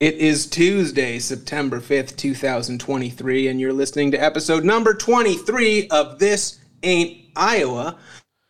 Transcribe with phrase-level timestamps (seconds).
[0.00, 6.58] It is Tuesday, September 5th, 2023, and you're listening to episode number 23 of This
[6.82, 7.98] Ain't Iowa,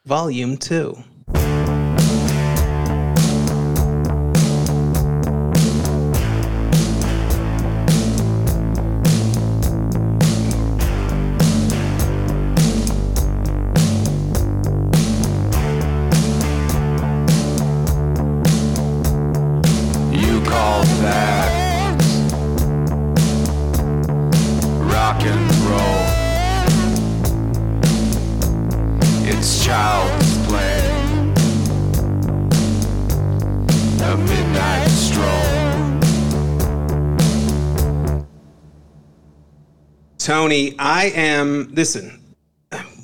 [0.07, 0.97] Volume 2.
[40.81, 41.75] I am.
[41.75, 42.35] Listen,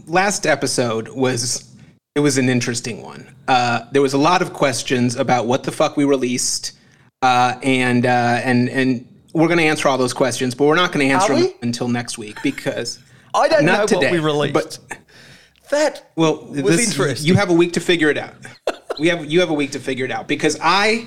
[0.07, 1.73] last episode was.
[2.15, 3.29] It was an interesting one.
[3.47, 6.73] Uh, there was a lot of questions about what the fuck we released,
[7.21, 10.93] uh, and uh, and and we're going to answer all those questions, but we're not
[10.93, 12.99] going to answer them until next week because
[13.35, 14.07] I don't know today.
[14.07, 14.55] what we released.
[14.55, 14.79] But
[15.69, 17.27] that well, was this, interesting.
[17.27, 18.35] you have a week to figure it out.
[18.99, 21.07] we have you have a week to figure it out because I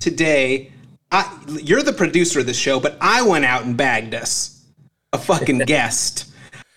[0.00, 0.72] today
[1.12, 4.59] I you're the producer of this show, but I went out and bagged us
[5.12, 6.32] a fucking guest.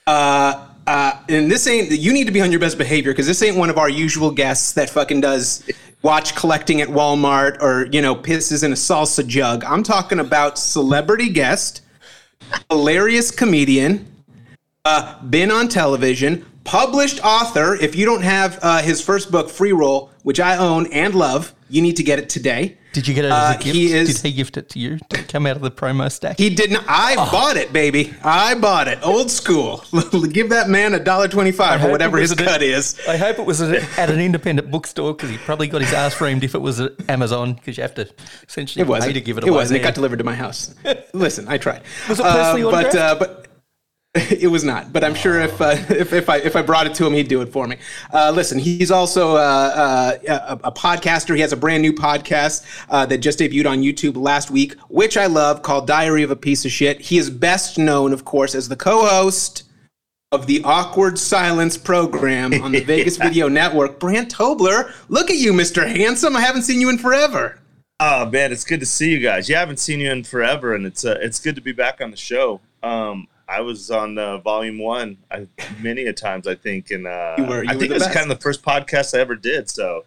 [0.08, 3.42] Uh, uh, and this ain't you need to be on your best behavior because this
[3.42, 5.70] ain't one of our usual guests that fucking does
[6.02, 9.64] watch collecting at Walmart or you know pisses in a salsa jug.
[9.64, 11.82] I'm talking about celebrity guest,
[12.70, 14.06] hilarious comedian,
[14.84, 17.76] uh, been on television, published author.
[17.76, 21.54] If you don't have uh, his first book, Free Roll, which I own and love,
[21.70, 22.78] you need to get it today.
[22.94, 23.76] Did you get it as Uh, a gift?
[23.76, 26.38] he is- Did he gift it to you to come out of the promo stack?
[26.38, 26.86] He did not.
[26.88, 28.14] I bought it, baby.
[28.24, 29.00] I bought it.
[29.04, 29.84] Old school.
[30.32, 33.00] Give that man a dollar twenty-five or whatever his was a- cut is.
[33.08, 36.14] I hope it was at at an independent bookstore because he probably got his ass
[36.14, 38.08] framed if it was at Amazon because you have to
[38.48, 39.10] essentially It wasn't.
[39.10, 39.58] pay to give it it away.
[39.58, 39.80] wasn't.
[39.80, 40.74] It got delivered to my house.
[41.14, 41.82] Listen, I tried.
[42.08, 42.96] Was it personally uh, but, autographed?
[42.96, 43.48] uh, but
[44.30, 44.94] it was not.
[44.94, 47.28] But I'm sure if, uh, if if I if I brought it to him, he'd
[47.28, 47.78] do it for me.
[48.14, 51.34] Uh, listen, he's also uh, uh, a, a podcaster.
[51.34, 55.18] He has a brand new podcast uh, that just debuted on YouTube last week, which
[55.18, 57.02] I love, called Diary of a Piece of Shit.
[57.02, 59.64] He is best known, of course, as the co-host
[60.32, 64.00] of the Awkward Silence program on the Vegas Video Network.
[64.00, 65.88] Brandt Tobler, look at you, Mr.
[65.88, 66.36] Handsome.
[66.36, 67.60] I haven't seen you in forever.
[68.00, 69.50] Oh man, it's good to see you guys.
[69.50, 72.00] Yeah, I haven't seen you in forever, and it's uh, it's good to be back
[72.02, 72.60] on the show.
[72.84, 75.48] Um, I was on uh, volume one I,
[75.82, 78.16] many a times, I think, and uh, You were- you I think it was best.
[78.16, 79.70] kind of the first podcast I ever did.
[79.70, 80.06] So,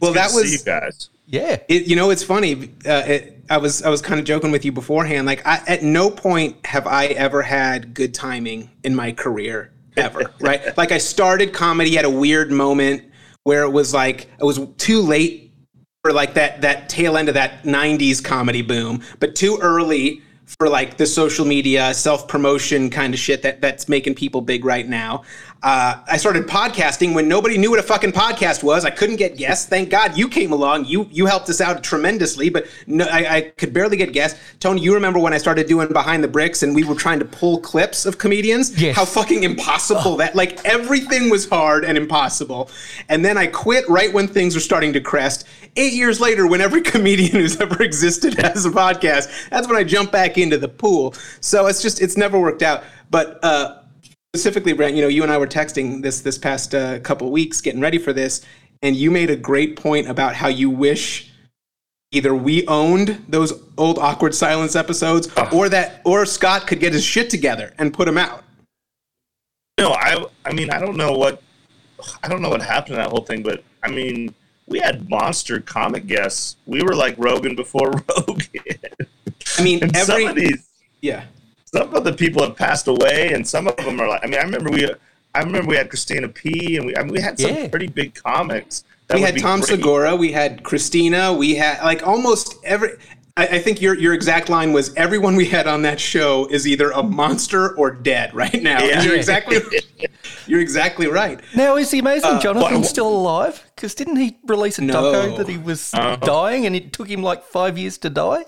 [0.00, 1.08] Well, that was- you guys.
[1.26, 1.56] Yeah.
[1.68, 2.70] It, you know, it's funny.
[2.86, 5.26] Uh, it, I was I was kind of joking with you beforehand.
[5.26, 10.30] Like, I, at no point have I ever had good timing in my career ever.
[10.40, 10.76] right?
[10.76, 13.04] Like, I started comedy at a weird moment
[13.44, 15.50] where it was like it was too late
[16.02, 20.68] for like that that tail end of that '90s comedy boom, but too early for
[20.68, 24.88] like the social media self promotion kind of shit that that's making people big right
[24.88, 25.22] now.
[25.64, 28.84] Uh, I started podcasting when nobody knew what a fucking podcast was.
[28.84, 29.64] I couldn't get guests.
[29.64, 30.84] Thank God you came along.
[30.84, 34.38] You you helped us out tremendously, but no, I, I could barely get guests.
[34.60, 37.24] Tony, you remember when I started doing behind the bricks and we were trying to
[37.24, 38.78] pull clips of comedians?
[38.78, 38.94] Yes.
[38.94, 42.68] How fucking impossible that like everything was hard and impossible.
[43.08, 45.46] And then I quit right when things were starting to crest.
[45.76, 49.84] Eight years later, when every comedian who's ever existed has a podcast, that's when I
[49.84, 51.14] jump back into the pool.
[51.40, 52.84] So it's just it's never worked out.
[53.10, 53.80] But uh
[54.34, 57.60] specifically, Brent, you know, you and I were texting this this past uh, couple weeks,
[57.60, 58.44] getting ready for this,
[58.82, 61.30] and you made a great point about how you wish
[62.10, 67.04] either we owned those old awkward silence episodes, or that or Scott could get his
[67.04, 68.42] shit together and put them out.
[69.78, 71.40] No, I I mean I don't know what
[72.24, 74.34] I don't know what happened to that whole thing, but I mean
[74.66, 76.56] we had monster comic guests.
[76.66, 78.50] We were like Rogan before Rogan.
[79.58, 80.68] I mean, and every some of these
[81.02, 81.26] yeah.
[81.74, 84.22] Some of the people have passed away, and some of them are like.
[84.24, 84.88] I mean, I remember we,
[85.34, 87.68] I remember we had Christina P, and we, I mean, we had some Yeah.
[87.68, 88.84] pretty big comics.
[89.08, 89.68] that we had Tom great.
[89.70, 92.90] Segura, we had Christina, we had like almost every.
[93.36, 96.68] I, I think your your exact line was everyone we had on that show is
[96.68, 98.80] either a monster or dead right now.
[98.84, 99.02] Yeah.
[99.02, 99.58] You're exactly
[100.46, 101.40] you're exactly right.
[101.56, 103.60] Now, is the amazing Johnathan what- still alive?
[103.74, 105.02] Because didn't he release a No.
[105.02, 106.14] doco that he was Uh-huh.
[106.16, 108.44] dying and it took him like five years to die?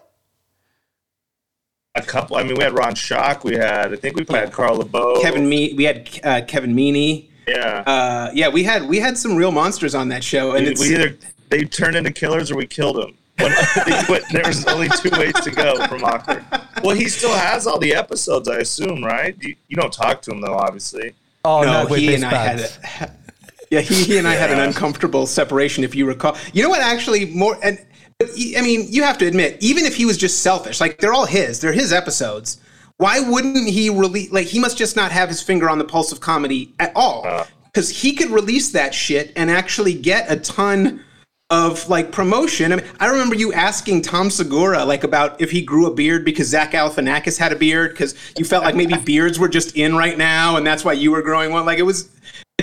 [1.96, 2.36] A couple.
[2.36, 3.42] I mean, we had Ron Shock.
[3.42, 3.92] We had.
[3.92, 5.22] I think we had Carl LaBove.
[5.22, 7.28] Kevin Me, we had uh, Kevin Meaney.
[7.48, 7.82] Yeah.
[7.86, 10.80] Uh, yeah, we had we had some real monsters on that show, and we, it's
[10.80, 11.16] we either
[11.48, 13.16] they turned into killers or we killed them.
[13.38, 13.52] One-
[13.86, 14.24] they quit.
[14.32, 16.44] there was only two ways to go from Awkward.
[16.82, 19.36] Well, he still has all the episodes, I assume, right?
[19.40, 21.14] You, you don't talk to him though, obviously.
[21.44, 23.12] Oh, no, no, he best and I had a,
[23.70, 26.36] yeah, he, he and I had an uncomfortable separation, if you recall.
[26.52, 26.80] You know what?
[26.80, 27.78] Actually, more and
[28.22, 31.26] I mean, you have to admit, even if he was just selfish, like they're all
[31.26, 32.58] his, they're his episodes.
[32.96, 34.32] Why wouldn't he release?
[34.32, 37.26] Like he must just not have his finger on the pulse of comedy at all,
[37.26, 37.44] uh.
[37.66, 41.04] because he could release that shit and actually get a ton
[41.50, 42.72] of like promotion.
[42.72, 46.24] I mean, I remember you asking Tom Segura like about if he grew a beard
[46.24, 49.94] because Zach Galifianakis had a beard because you felt like maybe beards were just in
[49.94, 51.66] right now and that's why you were growing one.
[51.66, 52.10] Like it was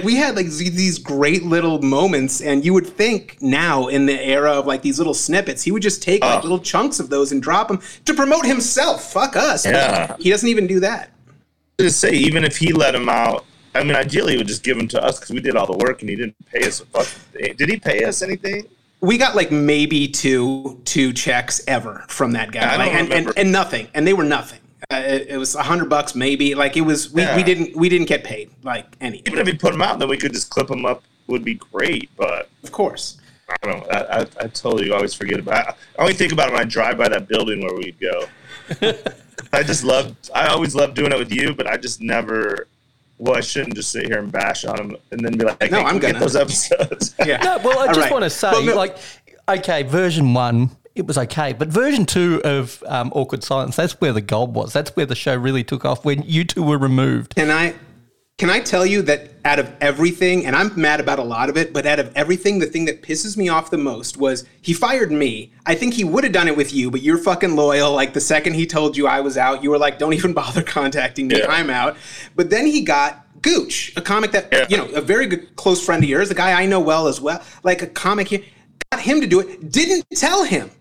[0.03, 4.51] we had like these great little moments and you would think now in the era
[4.51, 6.41] of like these little snippets he would just take like ah.
[6.41, 9.11] little chunks of those and drop them to promote himself.
[9.11, 9.65] Fuck us.
[9.65, 10.15] Yeah.
[10.19, 11.11] he doesn't even do that.
[11.79, 13.45] Just say even if he let him out,
[13.75, 15.77] I mean, ideally he would just give him to us because we did all the
[15.77, 17.07] work and he didn't pay us a fuck.
[17.57, 18.67] Did he pay us anything?
[19.03, 22.61] we got like maybe two two checks ever from that guy.
[22.61, 23.89] Yeah, I don't Like, and, and, and nothing.
[23.93, 24.59] And they were nothing
[24.91, 27.35] uh, it, it was a hundred bucks maybe like it was we, Yeah.
[27.35, 29.19] we didn't we didn't get paid like any.
[29.25, 31.03] Even if we put them out, then we could just clip them up.
[31.27, 33.17] Would be great, but of course
[33.49, 33.87] I don't know.
[33.91, 35.77] I, I, I totally always forget about.
[35.97, 38.25] I only think about it when I drive by that building where we'd go.
[39.53, 40.15] I just love.
[40.33, 42.67] I always love doing it with you, but I just never.
[43.19, 45.79] Well, I shouldn't just sit here and bash on them and then be like, No,
[45.79, 46.19] I'm can we get gonna.
[46.19, 47.15] those episodes.
[47.25, 48.11] yeah No, well, I just right.
[48.11, 48.97] want to say, Well, no- like,
[49.47, 54.13] okay, version one, it was okay, but version two of um, Awkward Silence, that's where
[54.13, 54.73] the gold was.
[54.73, 57.35] That's where the show really took off when you two were removed.
[57.35, 57.75] Can I
[58.39, 61.57] can I tell you that out of everything, and I'm mad about a lot of
[61.57, 64.73] it, but out of everything, the thing that pisses me off the most was he
[64.73, 65.51] fired me.
[65.67, 67.91] I think he would have done it with you, but you're fucking loyal.
[67.93, 70.63] Like the second he told you I was out, you were like, "Don't even bother
[70.63, 71.37] contacting me.
[71.39, 71.47] Yeah.
[71.47, 71.95] I'm out."
[72.35, 74.65] But then he got Gooch, a comic that Yeah.
[74.69, 77.21] you know, a very good close friend of yours, a guy I know well as
[77.21, 78.41] well, like a comic here,
[78.91, 79.71] got him to do it.
[79.71, 80.71] Didn't tell him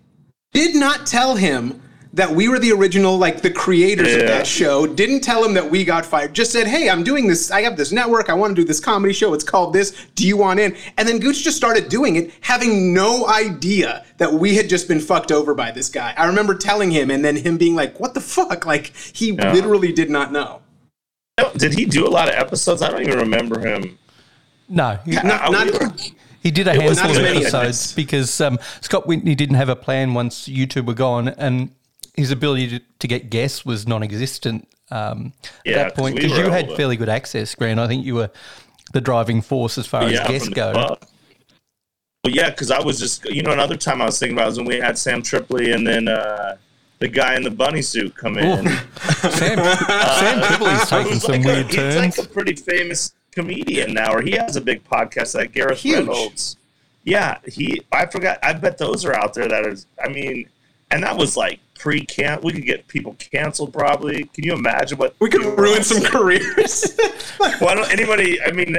[0.52, 1.80] did not tell him
[2.14, 4.86] that we were the original, like the creators of that show.
[4.86, 6.34] Didn't tell him that we got fired.
[6.34, 7.50] Just said, "Hey, I'm doing this.
[7.50, 8.28] I have this network.
[8.28, 9.32] I want to do this comedy show.
[9.32, 9.92] It's called this.
[10.14, 14.30] Do you want in?" And then Gooch just started doing it, having no idea that
[14.30, 16.12] we had just been fucked over by this guy.
[16.18, 19.54] I remember telling him, and then him being like, "What the fuck?" Like he Yeah.
[19.54, 20.60] literally did not know.
[21.56, 22.82] Did he do a lot of episodes?
[22.82, 23.98] I don't even remember him.
[24.68, 25.66] No, he, Not, I- not-
[25.96, 30.12] we- he did a handful of episodes because um, Scott Whitney didn't have a plan
[30.14, 31.70] once you two were gone, and
[32.14, 35.32] his ability to, to get guests was non existent um,
[35.64, 36.76] Yeah, at that point because were you had older.
[36.76, 37.78] fairly good access, Grant.
[37.78, 38.30] I think you were
[38.92, 40.96] the driving force as far as guests go.
[42.24, 44.58] Well, yeah, because I was just, you know, another time I was thinking about was
[44.58, 46.56] when we had Sam Tripoli and then uh,
[47.00, 48.68] the guy in the bunny suit come in.
[49.08, 54.12] Sam, Sam Tripoli's taking some like weird a, He's like a pretty famous comedian now,
[54.14, 56.06] or he has a big podcast like Gareth Huge.
[56.06, 56.56] Reynolds.
[57.04, 57.82] Yeah, he.
[57.90, 58.38] I forgot.
[58.42, 59.48] I bet those are out there.
[59.48, 59.86] That is.
[60.02, 60.48] I mean,
[60.90, 62.40] and that was like pre-can.
[62.42, 64.24] We could get people canceled probably.
[64.24, 66.96] Can you imagine what we could ruin some careers.
[67.58, 68.40] Why don't anybody?
[68.40, 68.76] I mean,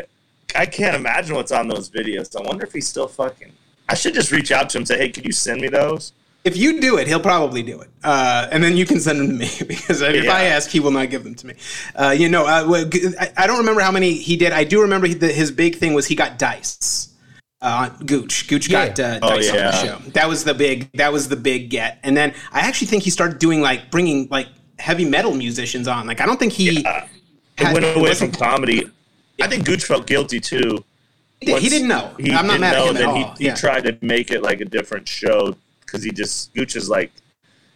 [0.55, 2.33] I can't imagine what's on those videos.
[2.39, 3.51] I wonder if he's still fucking.
[3.89, 6.13] I should just reach out to him and say, "Hey, can you send me those?"
[6.43, 9.29] If you do it, he'll probably do it, uh, and then you can send them
[9.29, 10.33] to me because if Yeah.
[10.33, 11.53] I ask, he will not give them to me.
[11.95, 12.83] Uh, you know, uh,
[13.19, 14.51] I, I don't remember how many he did.
[14.51, 17.09] I do remember he, that his big thing was he got dice.
[17.61, 19.97] Uh, Gooch, Gooch got uh, Oh, dice on the show.
[20.09, 20.91] That was the big.
[20.95, 21.99] That was the big get.
[22.03, 24.49] And then I actually think he started doing like bringing like
[24.79, 26.05] heavy metal musicians on.
[26.07, 26.83] Like I don't think he.
[27.61, 28.83] Went away from comedy.
[29.41, 30.83] I think Gooch felt guilty too.
[31.39, 32.13] He, did, didn't know.
[32.19, 33.15] He I'm not mad at him at all.
[33.15, 33.55] He, he yeah.
[33.55, 35.55] tried to make it like a different show
[35.93, 37.11] because he just Gooch is like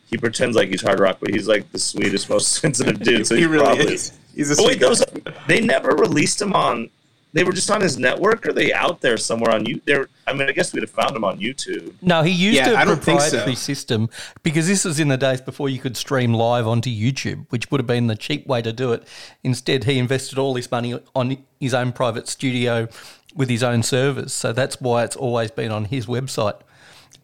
[0.10, 3.28] he pretends like he's hard rock, but he's like the sweetest, most sensitive dude.
[3.28, 3.94] So he he's really probably.
[3.94, 4.18] is.
[4.36, 5.04] He's a But wait, sweet those
[5.48, 6.90] they never released him on.
[7.34, 9.80] They were just on his network, or they out there somewhere on you?
[9.86, 11.94] There, I mean, I guess we'd have found him on YouTube.
[12.02, 13.28] No, he used Yeah, a I don't think so.
[13.30, 14.10] proprietary system
[14.44, 17.80] because this was in the days before you could stream live onto YouTube, which would
[17.80, 19.06] have been the cheap way to do it.
[19.44, 22.88] Instead, he invested all his money on his own private studio
[23.36, 24.34] with his own servers.
[24.34, 26.60] So that's why it's always been on his website.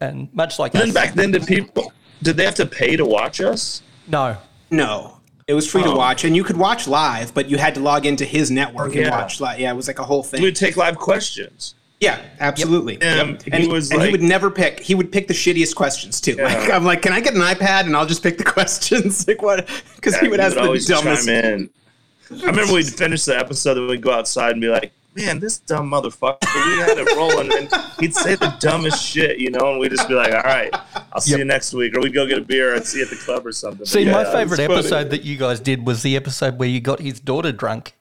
[0.02, 3.06] And much like Then us- back then, did people did they have to pay to
[3.06, 3.82] watch us?
[4.08, 4.38] no,
[4.72, 5.96] No, it was free to Oh.
[5.96, 9.06] watch, and you could watch live, but you had to log into his network and
[9.06, 9.10] yeah.
[9.12, 9.60] watch live.
[9.60, 10.42] Yeah, it was like a whole thing.
[10.42, 11.76] We would take live questions.
[12.00, 13.02] Yeah, absolutely.
[13.02, 14.80] Um, And, he was and he like- would never pick.
[14.82, 16.36] He would pick the shittiest questions too.
[16.36, 19.26] Like I'm like, can I get an iPad and I'll just pick the questions?
[19.28, 19.70] like what?
[19.96, 21.28] Because he would ask the always dumbest.
[21.28, 21.70] chime in.
[22.42, 25.60] I remember we'd finish the episode and we'd go outside and be like, "Man, this
[25.60, 29.80] dumb motherfucker." We had it rolling, and he'd say the dumbest shit, you know, and
[29.80, 30.74] we'd just be like, "All right,
[31.12, 31.40] I'll see Yep.
[31.40, 33.46] you next week," or we'd go get a beer and see you at the club
[33.46, 33.86] or something.
[33.86, 34.74] See, my yeah, favourite funny.
[34.80, 37.96] episode that you guys did was the episode where you got his daughter drunk.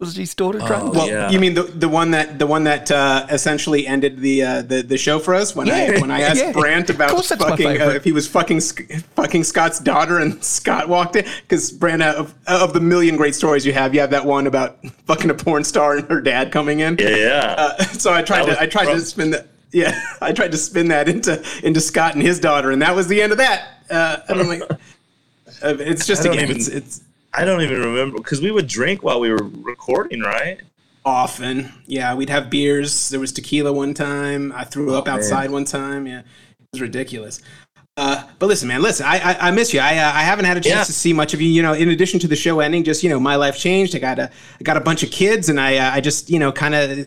[0.00, 0.94] Was his daughter drunk?
[0.94, 1.28] Well, Yeah.
[1.30, 4.80] you mean the the one that the one that uh, essentially ended the uh, the
[4.82, 6.52] the show for us when I when I asked Yeah.
[6.52, 8.60] Brandt about course that's my fucking uh, if he was fucking
[9.14, 13.34] fucking Scott's daughter and Scott walked in because Brandt uh, of of the million great
[13.34, 16.50] stories you have you have that one about fucking a porn star and her dad
[16.50, 16.96] coming in.
[16.98, 17.54] yeah, yeah.
[17.58, 19.48] Uh, so I tried That to I tried to spin that.
[19.70, 23.06] yeah, I tried to spin that into into Scott and his daughter, and that was
[23.06, 23.68] the end of that.
[23.90, 24.76] Uh, and I'm like, uh,
[25.78, 29.02] it's just I don't even- it's, it's I don't even remember because we would drink
[29.02, 30.60] while we were recording, right?
[31.02, 31.72] often.
[31.86, 33.08] Yeah, we'd have beers.
[33.08, 34.52] There was tequila one time.
[34.52, 35.18] I threw up Oh, man.
[35.18, 36.06] outside one time.
[36.06, 36.24] Yeah, it
[36.72, 37.40] was ridiculous.
[37.96, 39.06] Uh, but listen, man, listen.
[39.06, 39.80] I I, I miss you.
[39.80, 40.84] I uh, I haven't had a chance Yeah.
[40.84, 41.48] to see much of you.
[41.48, 43.96] You know, in addition to the show ending, just you know, my life changed.
[43.96, 44.24] I got a
[44.60, 47.06] I got a bunch of kids, and I uh, I just you know kind of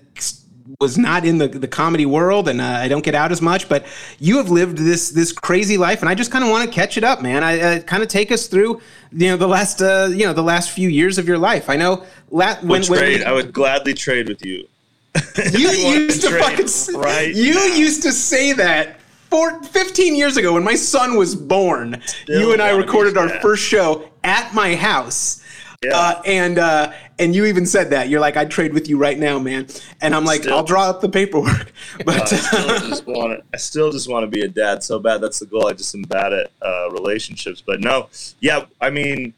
[0.79, 3.67] was not in the, the comedy world and uh, I don't get out as much
[3.67, 3.86] but
[4.20, 6.98] you have lived this this crazy life and I just kind of want to catch
[6.98, 10.08] it up man I uh, kind of take us through you know the last uh,
[10.12, 13.00] you know the last few years of your life I know la- when, Would when
[13.00, 13.20] trade.
[13.20, 14.67] we- I would gladly trade with you.
[15.53, 17.65] you used to trade fucking right you now.
[17.65, 22.53] used to say that for 15 years ago when my son was born Still you
[22.53, 25.43] and i recorded our first show at my house
[25.84, 25.96] Yeah.
[25.98, 26.93] uh, and uh,
[27.24, 29.68] and you even said that you're like I'd trade with you right now, man.
[30.01, 30.58] And I'm like Still.
[30.58, 31.72] I'll draw up the paperwork,
[32.06, 33.46] but I still just want to.
[33.53, 35.22] I still just want to be a dad so bad.
[35.22, 35.68] That's the goal.
[35.68, 37.63] I just am bad at uh, relationships.
[37.65, 38.10] But no,
[38.42, 38.65] yeah.
[38.82, 39.34] I mean,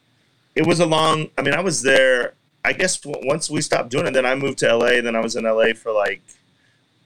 [0.56, 1.30] it was a long.
[1.38, 2.34] I mean, I was there.
[2.64, 5.02] I guess w- once we stopped doing it, then I moved to LA.
[5.02, 6.22] Then I was in LA for like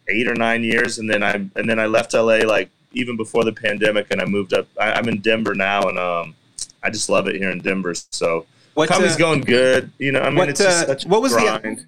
[0.08, 3.44] eight or nine years, and then I and then I left LA like even before
[3.44, 4.68] the pandemic, and I moved up.
[4.80, 6.36] I, I'm in Denver now, and um,
[6.82, 7.94] I just love it here in Denver.
[8.12, 8.46] So
[8.80, 9.92] what uh, going good.
[9.98, 11.86] You know, I mean, what, it's just uh, such what was the- grind.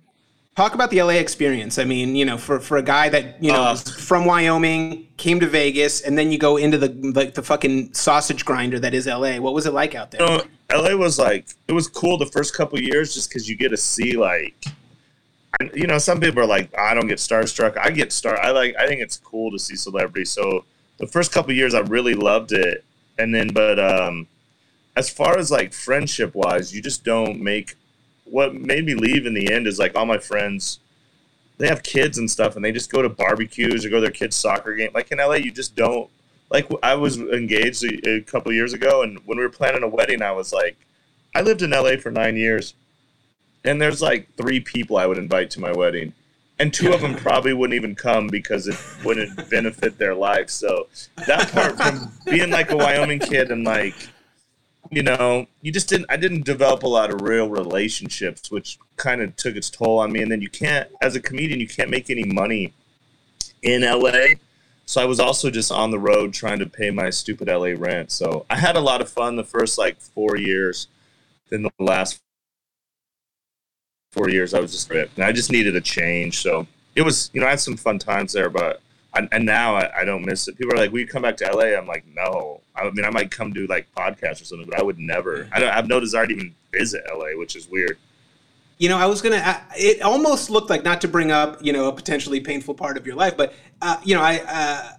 [0.55, 1.79] talk about the LA experience.
[1.79, 5.39] I mean, you know, for for a guy that you know Uh, from Wyoming came
[5.39, 9.07] to Vegas and then you go into the like the fucking sausage grinder that is
[9.07, 9.37] LA.
[9.37, 10.21] What was it like out there?
[10.21, 10.43] you know,
[10.81, 13.77] LA was like it was cool the first couple years just because you get to
[13.77, 14.65] see like,
[15.73, 17.77] you know, some people are like, I don't get starstruck.
[17.77, 18.37] I get star.
[18.41, 18.75] I like.
[18.77, 20.31] I think it's cool to see celebrities.
[20.31, 20.65] So
[20.97, 22.83] the first couple years, I really loved it,
[23.17, 24.27] and then but um,
[24.95, 27.75] as far as like friendship wise, you just don't make.
[28.25, 30.79] What made me leave in the end is like all my friends.
[31.57, 34.11] They have kids and stuff, and they just go to barbecues or go to their
[34.11, 34.91] kids' soccer game.
[34.93, 36.09] Like in LA, you just don't
[36.51, 39.87] like I was engaged a, a couple years ago, and when we were planning a
[39.87, 40.77] wedding, I was like,
[41.33, 42.75] I lived in LA for nine years,
[43.63, 46.13] and there's like three people I would invite to my wedding,
[46.59, 50.49] and two of them probably wouldn't even come because it wouldn't benefit their life.
[50.49, 50.87] So
[51.25, 53.95] that part from being like a Wyoming kid and like,
[54.91, 56.05] you know, you just didn't.
[56.09, 60.11] I didn't develop a lot of real relationships, which kind of took its toll on
[60.11, 60.21] me.
[60.21, 62.73] And then you can't, as a comedian, you can't make any money
[63.61, 64.35] in LA.
[64.85, 68.11] So I was also just on the road trying to pay my stupid LA rent.
[68.11, 70.87] So I had a lot of fun the first like four years.
[71.49, 72.21] Then the last
[74.11, 76.41] four years, I was just ripped, and I just needed a change.
[76.41, 78.81] So it was, you know, I had some fun times there, but
[79.13, 80.57] I, and now I, I don't miss it.
[80.57, 82.61] People are like, "We come back to LA." I'm like, no.
[82.75, 85.49] I mean, I might come do like podcasts or something, but I would never.
[85.51, 87.97] I don't I have no desire to even visit LA, which is weird.
[88.77, 89.61] You know, I was gonna.
[89.75, 93.05] It almost looked like not to bring up, you know, a potentially painful part of
[93.05, 94.41] your life, but uh, you know, I.
[94.47, 94.91] Uh,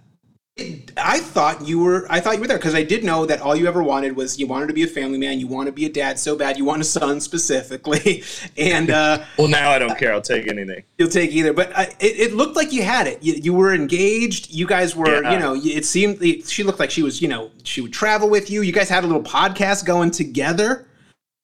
[0.55, 2.05] it, I thought you were.
[2.11, 4.37] I thought you were there because I did know that all you ever wanted was
[4.39, 5.39] you wanted to be a family man.
[5.39, 6.57] You want to be a dad so bad.
[6.59, 8.23] You want a son specifically,
[8.57, 10.13] and uh, Well, now I don't care.
[10.13, 10.83] I'll take anything.
[10.99, 11.53] you'll take either.
[11.53, 13.23] But uh, it, it looked like you had it.
[13.23, 14.51] You, you were engaged.
[14.51, 15.33] You guys were, Yeah.
[15.33, 18.51] you know, it seemed she looked like she was, you know, she would travel with
[18.51, 18.61] you.
[18.61, 20.85] You guys had a little podcast going together,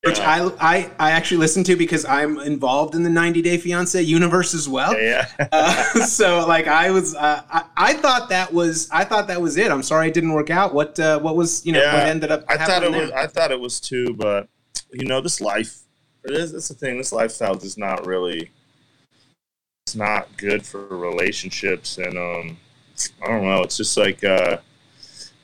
[0.04, 4.02] which I, I, I actually listened to because I'm involved in the 90 Day Fiance
[4.02, 5.00] universe as well.
[5.00, 5.28] Yeah.
[5.52, 9.58] Uh, so like I was, uh, I, I thought that was, I thought that was
[9.58, 9.72] it.
[9.72, 10.74] I'm sorry it didn't work out.
[10.74, 12.46] What, uh, what was, you know, what ended up?
[12.48, 13.12] I thought it happening was.
[13.12, 14.48] I thought it was too, but
[14.92, 15.82] you know, this life.
[16.24, 16.54] It is.
[16.54, 16.98] It's the thing.
[16.98, 18.52] This lifestyle is not really.
[19.86, 22.58] It's not good for relationships, and um,
[23.24, 23.62] I don't know.
[23.64, 24.58] It's just like uh,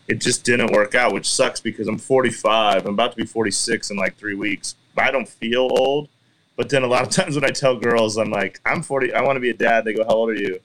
[0.07, 2.85] it just didn't work out, which sucks because I'm 45.
[2.85, 4.75] I'm about to be 46 in like three weeks.
[4.95, 6.09] But I don't feel old.
[6.57, 9.13] But then a lot of times when I tell girls, I'm like, I'm 40.
[9.13, 9.83] I want to be a dad.
[9.85, 10.59] They go, How old are you?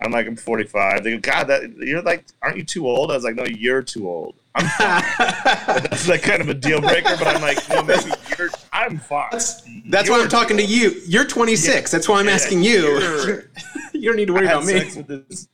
[0.00, 1.02] I'm like, I'm 45.
[1.02, 3.10] They go, God, that you're like, aren't you too old?
[3.10, 4.36] I was like, No, you're too old.
[4.54, 5.02] I'm fine.
[5.82, 8.48] That's like kind of a deal breaker, but I'm like, no, maybe you're.
[8.72, 9.30] I'm fine.
[9.86, 11.00] That's why I'm talking to you.
[11.06, 11.90] You're 26.
[11.90, 12.98] That's why I'm Yeah, asking you.
[12.98, 13.42] you're-
[14.04, 14.72] don't need to worry about me.
[14.78, 15.48] this.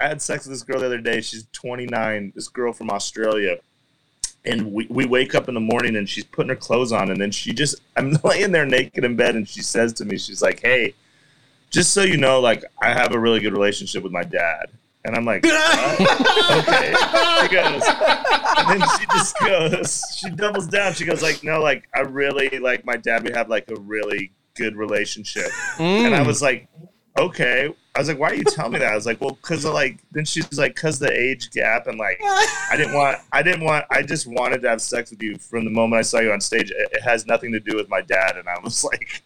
[0.00, 1.20] I had sex with this girl the other day.
[1.20, 2.32] She's 29.
[2.34, 3.58] This girl from Australia,
[4.44, 7.20] and we, we wake up in the morning and she's putting her clothes on, and
[7.20, 10.42] then she just I'm laying there naked in bed, and she says to me, she's
[10.42, 10.94] like, "Hey,
[11.70, 14.70] just so you know, like I have a really good relationship with my dad."
[15.04, 16.94] And I'm like, "What?" Oh, okay.
[17.42, 17.82] She goes,
[18.56, 20.94] and then she just goes, she doubles down.
[20.94, 23.24] She goes like, no, like I really like my dad.
[23.24, 25.50] We have like a really good relationship.
[25.78, 26.26] And I mm.
[26.26, 26.68] was like,
[27.18, 27.74] okay.
[27.94, 28.90] I was like, why are you telling me that?
[28.90, 29.98] I was like, well, because of like.
[30.12, 33.84] Then she's like, because the age gap and like, I didn't want, I didn't want,
[33.90, 36.40] I just wanted to have sex with you from the moment I saw you on
[36.40, 36.70] stage.
[36.70, 39.22] It, it has nothing to do with my dad, and I was like,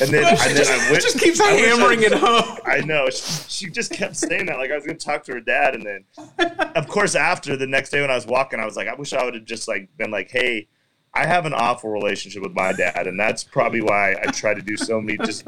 [0.00, 2.58] and then, and then I went, just keeps I wish I- hammering it home.
[2.64, 3.08] I know.
[3.10, 4.58] She, she just kept saying that.
[4.58, 6.04] Like I was gonna talk to her dad, and then,
[6.74, 9.12] of course, after the next day when I was walking, I was like, I wish
[9.12, 10.66] I would have just like been like, hey.
[11.14, 14.62] I have an awful relationship with my dad, and that's probably why I try to
[14.62, 15.46] do so many just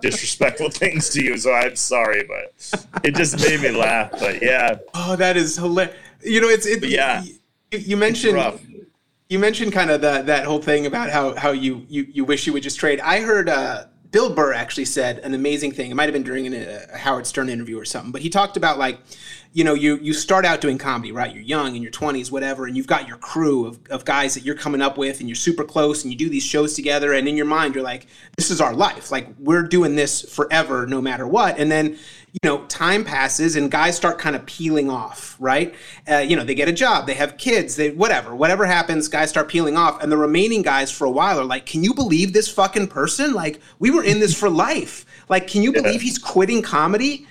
[0.00, 1.36] disrespectful things to you.
[1.36, 4.10] So I'm sorry, but it just made me laugh.
[4.18, 5.94] But yeah, Oh, that is hilarious.
[6.24, 6.84] You know, it's it.
[6.84, 7.22] Yeah.
[7.22, 8.58] you, you mentioned
[9.28, 12.46] you mentioned kind of that that whole thing about how how you you you wish
[12.46, 13.00] you would just trade.
[13.00, 15.90] I heard uh, Bill Burr actually said an amazing thing.
[15.90, 18.28] It might have been during a, a uh, Howard Stern interview or something, but he
[18.28, 19.00] talked about like,
[19.54, 21.32] you know, you you start out doing comedy, right?
[21.32, 24.44] You're young in your 20s, whatever, and you've got your crew of, of guys that
[24.44, 27.26] you're coming up with, and you're super close, and you do these shows together, and
[27.26, 29.10] in your mind, you're like, this is our life.
[29.10, 31.58] Like we're doing this forever, no matter what.
[31.58, 31.98] And then
[32.32, 35.74] you know, time passes and guys start kind of peeling off, right?
[36.10, 39.28] Uh, you know, they get a job, they have kids, they whatever, whatever happens, guys
[39.28, 42.32] start peeling off, and the remaining guys for a while are like, "Can you believe
[42.32, 43.34] this fucking person?
[43.34, 45.04] Like, we were in this for life.
[45.28, 47.26] Like, can you believe he's quitting comedy?"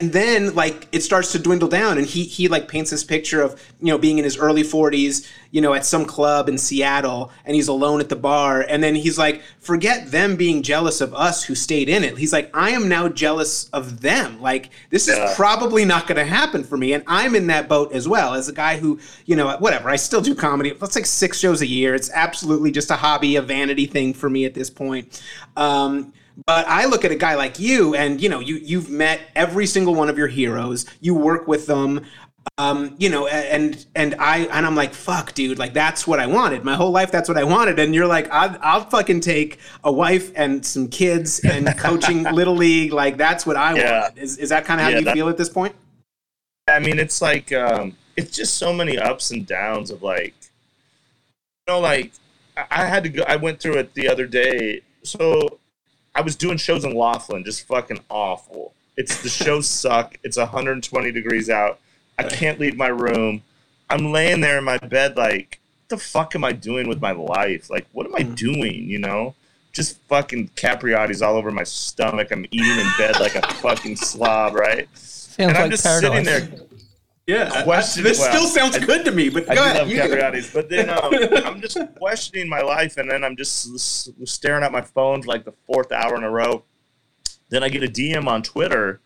[0.00, 3.42] And then like it starts to dwindle down and he he like paints this picture
[3.42, 7.30] of you know being in his early 40s you know at some club in Seattle
[7.44, 11.12] and he's alone at the bar and then he's like forget them being jealous of
[11.14, 12.16] us who stayed in it.
[12.16, 14.40] He's like I am now jealous of them.
[14.40, 15.32] Like this is Yeah.
[15.36, 18.48] probably not going to happen for me and I'm in that boat as well as
[18.48, 20.70] a guy who you know whatever I still do comedy.
[20.72, 21.94] That's like six shows a year.
[21.94, 25.22] It's absolutely just a hobby a vanity thing for me at this point.
[25.58, 26.14] Um
[26.46, 29.66] but I look at a guy like you, and you know, you you've met every
[29.66, 30.86] single one of your heroes.
[31.00, 32.04] You work with them,
[32.58, 36.26] um, you know, and and I and I'm like, fuck, dude, like that's what I
[36.26, 36.64] wanted.
[36.64, 37.78] My whole life, that's what I wanted.
[37.78, 42.56] And you're like, I'll, I'll fucking take a wife and some kids and coaching little
[42.56, 42.92] league.
[42.92, 44.00] Like that's what I Yeah.
[44.02, 44.18] wanted.
[44.22, 45.74] Is is that kind of how Yeah, you that- feel at this point?
[46.66, 50.34] I mean, it's like um, it's just so many ups and downs of like,
[51.66, 52.10] you know, like
[52.70, 53.22] I had to go.
[53.28, 54.80] I went through it the other day.
[55.02, 55.58] So
[56.14, 58.72] I was doing shows in Laughlin, just fucking awful.
[58.96, 60.16] It's the shows suck.
[60.22, 61.80] It's 120 degrees out.
[62.18, 63.42] I can't leave my room.
[63.90, 67.10] I'm laying there in my bed, like, what the fuck am I doing with my
[67.10, 67.68] life?
[67.68, 68.36] Like, what am I mm.
[68.36, 68.88] doing?
[68.88, 69.34] You know,
[69.72, 72.30] just fucking Capriotti's all over my stomach.
[72.30, 74.88] I'm eating in bed like a fucking slob, right?
[74.96, 76.10] Sounds and I'm like just paradise.
[76.10, 76.64] sitting there
[77.26, 79.30] Yeah, Question- this well, still sounds I- good to me.
[79.30, 79.88] But I go do ahead.
[79.88, 81.14] love Capriotti's, but then um,
[81.46, 85.44] I'm just questioning my life, and then I'm just staring at my phone for like
[85.44, 86.64] the fourth hour in a row.
[87.48, 89.00] Then I get a DM on Twitter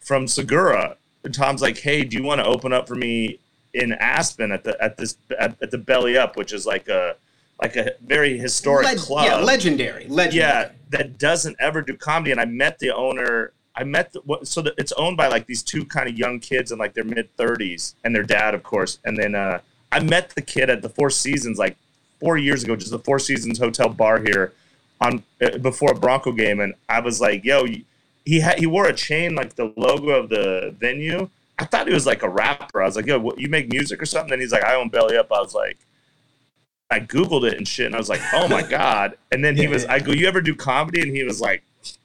[0.00, 3.38] from Segura, and Tom's like, "Hey, do you want to open up for me
[3.74, 7.16] in Aspen at the at this at, at the Belly Up, which is like a
[7.60, 10.36] like a very historic Leg- club, yeah, legendary, legendary.
[10.38, 12.30] yeah, that doesn't ever do comedy.
[12.30, 13.52] And I met the owner.
[13.78, 16.40] I met the, what, so that it's owned by like these two kind of young
[16.40, 18.98] kids in like their mid thirties, and their dad, of course.
[19.04, 19.60] And then uh,
[19.92, 21.76] I met the kid at the Four Seasons like
[22.18, 24.52] four years ago, just the Four Seasons Hotel bar here
[25.00, 27.66] on uh, before a Bronco game, and I was like, "Yo,"
[28.24, 31.30] he had he wore a chain like the logo of the venue.
[31.60, 32.82] I thought he was like a rapper.
[32.82, 34.88] I was like, "Yo, what, you make music or something?" And he's like, "I own
[34.88, 35.78] Belly Up." I was like.
[36.90, 39.68] I googled it and shit, and I was like, "Oh my god!" And then he
[39.68, 41.62] was, I go, "You ever do comedy?" And he was like,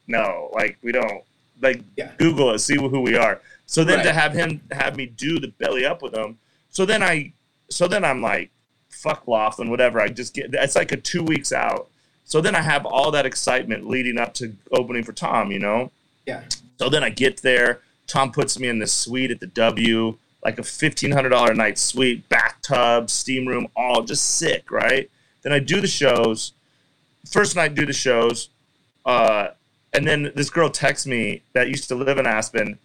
[0.08, 1.24] "No, like we don't.
[1.64, 2.12] Like Yeah.
[2.18, 5.48] Google it, see who we are." So then to have him have me do the
[5.48, 6.38] belly up with him,
[6.70, 7.34] so then I,
[7.70, 8.52] so then I'm like,
[8.90, 10.54] "Fuck Laughlin, whatever." I just get.
[10.54, 11.90] It's like a two weeks out.
[12.26, 15.92] So then I have all that excitement leading up to opening for Tom, you know.
[16.26, 16.44] yeah.
[16.80, 17.82] So then I get there.
[18.08, 21.78] Tom puts me in this suite at the W, like a fifteen hundred dollar night
[21.78, 25.10] suite, bathtub, steam room, all just sick, right?
[25.42, 26.54] Then I do the shows.
[27.30, 28.50] First night, do the shows,
[29.06, 29.50] uh,
[29.94, 32.80] and then this girl texts me that used to live in Aspen.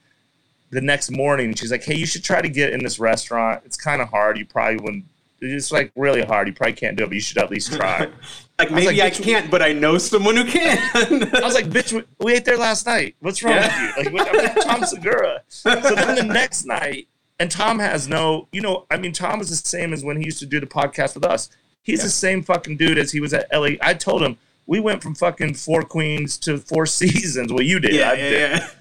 [0.70, 3.62] The next morning, she's like, "Hey, you should try to get in this restaurant.
[3.64, 4.36] It's kind of hard.
[4.38, 5.04] You probably wouldn't.
[5.40, 6.46] It's like really hard.
[6.48, 8.08] You probably can't do it, but you should at least try."
[8.60, 10.76] Like maybe like, I can't, but I know someone who can.
[10.96, 13.14] I was like, bitch, we, we ate there last night.
[13.20, 13.94] What's wrong Yeah.
[13.96, 14.18] with you?
[14.18, 15.42] Like, I'm like Tom Segura.
[15.46, 17.06] So then the next night,
[17.38, 20.24] and Tom has no, you know, I mean, Tom is the same as when he
[20.24, 21.50] used to do the podcast with us.
[21.82, 23.76] He's the same fucking dude as he was at LA.
[23.80, 24.38] I told him
[24.68, 27.52] we went from fucking Four Queens to Four Seasons.
[27.52, 27.94] Well, you did.
[27.94, 28.30] yeah, I yeah,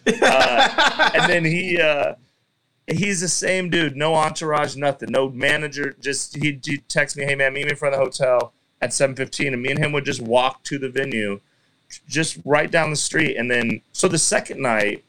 [0.06, 0.20] did.
[0.20, 0.28] yeah.
[0.28, 2.16] Uh, and then he, uh,
[2.86, 3.96] he's the same dude.
[3.96, 5.12] No entourage, nothing.
[5.12, 5.96] No manager.
[6.00, 8.92] Just he'd, he'd text me, "Hey man, meet me in front of the hotel at
[8.92, 11.40] 7:15," and me and him would just walk to the venue,
[12.08, 13.38] just right down the street.
[13.38, 15.06] And then, so the second night,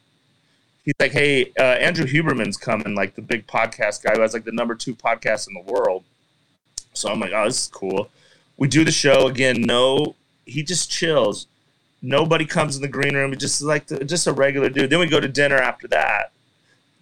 [0.84, 4.44] he's like, "Hey, uh, Andrew Huberman's coming, like the big podcast guy who has like
[4.44, 6.04] the number two podcast in the world."
[6.92, 8.10] So I'm like, "Oh, this is cool."
[8.58, 9.62] We do the show again.
[9.62, 10.14] No,
[10.48, 11.46] he just chills.
[12.00, 13.32] Nobody comes in the green room.
[13.32, 14.90] It's just like the, just a regular dude.
[14.90, 16.32] Then we go to dinner after that.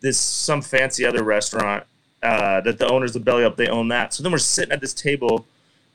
[0.01, 1.85] This some fancy other restaurant
[2.23, 4.15] uh, that the owners of Belly Up they own that.
[4.15, 5.47] So then we're sitting at this table,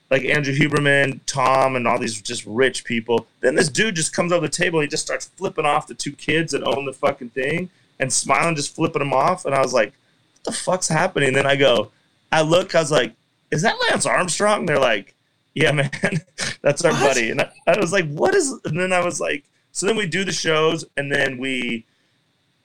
[0.09, 3.27] like Andrew Huberman, Tom, and all these just rich people.
[3.41, 4.79] Then this dude just comes over the table.
[4.79, 8.11] And he just starts flipping off the two kids that own the fucking thing and
[8.11, 9.45] smiling, just flipping them off.
[9.45, 9.93] And I was like,
[10.35, 11.91] "What the fuck's happening?" And then I go,
[12.31, 13.13] I look, I was like,
[13.49, 15.15] "Is that Lance Armstrong?" They're like,
[15.53, 15.91] "Yeah, man,
[16.61, 17.01] that's our What?
[17.01, 19.95] buddy." And I, I was like, "What is?" And then I was like, "So then
[19.95, 21.85] we do the shows, and then we."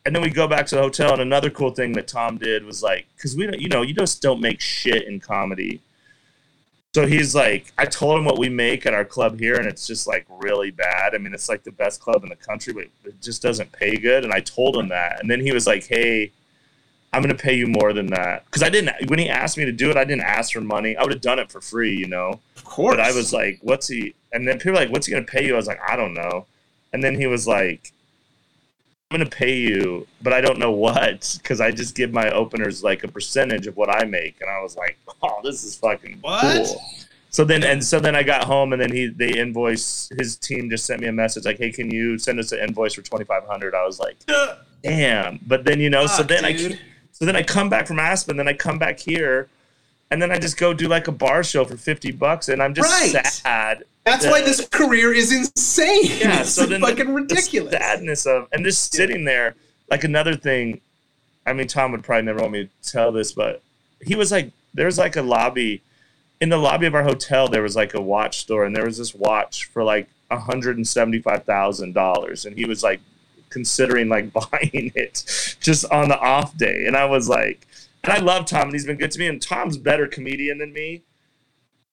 [0.05, 2.65] And then we go back to the hotel, and another cool thing that Tom did
[2.65, 5.81] was like, because we, don't, you know, you just don't make shit in comedy.
[6.95, 9.87] So he's like, I told him what we make at our club here, and it's
[9.87, 11.15] just like really bad.
[11.15, 13.97] I mean, it's like the best club in the country, but it just doesn't pay
[13.97, 14.25] good.
[14.25, 16.31] And I told him that, and then he was like, Hey,
[17.17, 19.09] I'm gonna pay you more than that because I didn't.
[19.09, 20.95] When he asked me to do it, I didn't ask for money.
[20.99, 22.41] I would have done it for free, you know.
[22.57, 22.95] Of course.
[22.95, 25.47] But I was like, "What's he?" And then people were like, "What's he gonna pay
[25.47, 26.45] you?" I was like, "I don't know."
[26.93, 27.91] And then he was like,
[29.11, 32.85] "I'm gonna pay you, but I don't know what because I just give my openers
[32.85, 36.19] like a percentage of what I make." And I was like, "Oh, this is fucking
[36.21, 36.43] What?
[36.43, 36.83] cool."
[37.31, 40.69] So then, and so then I got home, and then he they invoice his team
[40.69, 43.25] just sent me a message like, "Hey, can you send us an invoice for twenty
[43.25, 43.75] five hundred?
[43.75, 44.17] I was like,
[44.83, 46.79] "Damn!" But then you know, so Fuck, then I dude.
[47.19, 49.49] So then I come back from Aspen, then I come back here,
[50.11, 52.75] and then I just go do like a bar show for fifty bucks, and I'm
[52.75, 53.27] just Right.
[53.27, 53.85] sad.
[54.05, 56.05] That's that- why this career is insane.
[56.05, 57.73] Yeah, it's so then fucking the ridiculous.
[57.73, 59.55] sadness of and just sitting there.
[59.91, 60.81] Like another thing,
[61.47, 63.63] I mean, Tom would probably never want me to tell this, but
[64.05, 65.81] he was like, there's like a lobby
[66.41, 67.49] in the lobby of our hotel.
[67.49, 70.87] There was like a watch store, and there was this watch for like hundred and
[70.87, 73.01] seventy five thousand dollars, and he was like
[73.51, 77.67] considering like buying it just on the off day, and I was like,
[78.05, 80.73] and I love Tom, and he's been good to me, and Tom's better comedian than
[80.73, 81.03] me.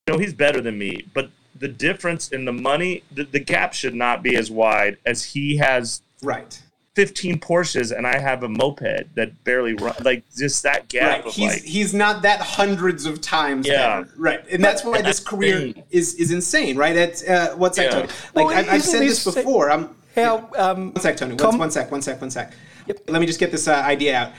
[0.08, 3.74] You know, he's better than me, but the difference in the money, the, the gap
[3.74, 6.62] should not be as wide as he has right.
[6.96, 9.96] 15 Porsches and I have a moped that barely run.
[10.04, 11.26] Like just that gap Right.
[11.26, 13.66] of He's like, he's not that hundreds of times.
[13.68, 14.02] Yeah.
[14.02, 14.14] better.
[14.18, 14.46] Right.
[14.52, 15.84] And that's why this That's career insane.
[15.92, 16.76] is is insane.
[16.76, 16.96] Right.
[16.96, 17.86] It's uh, what's that?
[17.86, 17.90] Yeah.
[17.92, 18.08] Tony?
[18.36, 19.72] Like Well, I've, I've said this this- before.
[19.72, 19.96] I'm.
[20.16, 21.32] How um, One sec, Tony.
[21.32, 21.92] One, Com- one sec.
[21.92, 22.22] One sec.
[22.22, 22.54] One sec.
[23.08, 24.32] Let me just get this uh, idea out.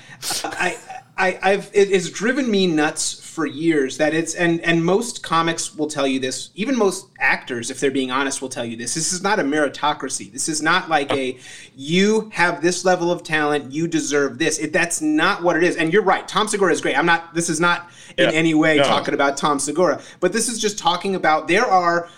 [0.44, 0.76] I,
[1.16, 5.74] I, I've it has driven me nuts for years that it's and and most comics
[5.74, 6.50] will tell you this.
[6.54, 8.94] Even most actors, if they're being honest, will tell you this.
[8.94, 10.30] This is not a meritocracy.
[10.30, 11.38] This is not like a
[11.74, 14.58] you have this level of talent, you deserve this.
[14.58, 15.76] It, that's not what it is.
[15.76, 16.26] And you're right.
[16.28, 16.98] Tom Segura is great.
[16.98, 17.32] I'm not.
[17.34, 18.82] This is not in any way No.
[18.84, 22.12] talking about Tom Segura, but this is just talking about there are s-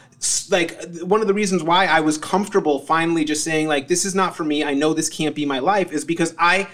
[0.51, 4.15] like one of the reasons why I was comfortable finally just saying like this is
[4.15, 4.65] not for me.
[4.65, 6.69] I know this can't be my life is because I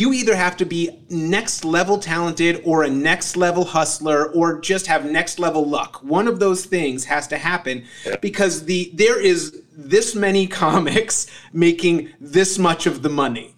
[0.00, 4.86] you either have to be next level talented or a next level hustler or just
[4.86, 6.02] have next level luck.
[6.02, 7.84] One of those things has to happen
[8.22, 13.54] because the there is this many comics making this much of the money.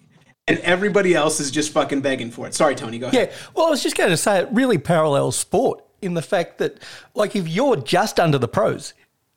[0.49, 2.55] And everybody else is just fucking begging for it.
[2.55, 3.29] Sorry, Tony, go ahead.
[3.31, 6.59] Yeah, well, I was just going to say it really parallels sport in the fact
[6.59, 6.83] that,
[7.15, 8.93] like, if you're just under the pros,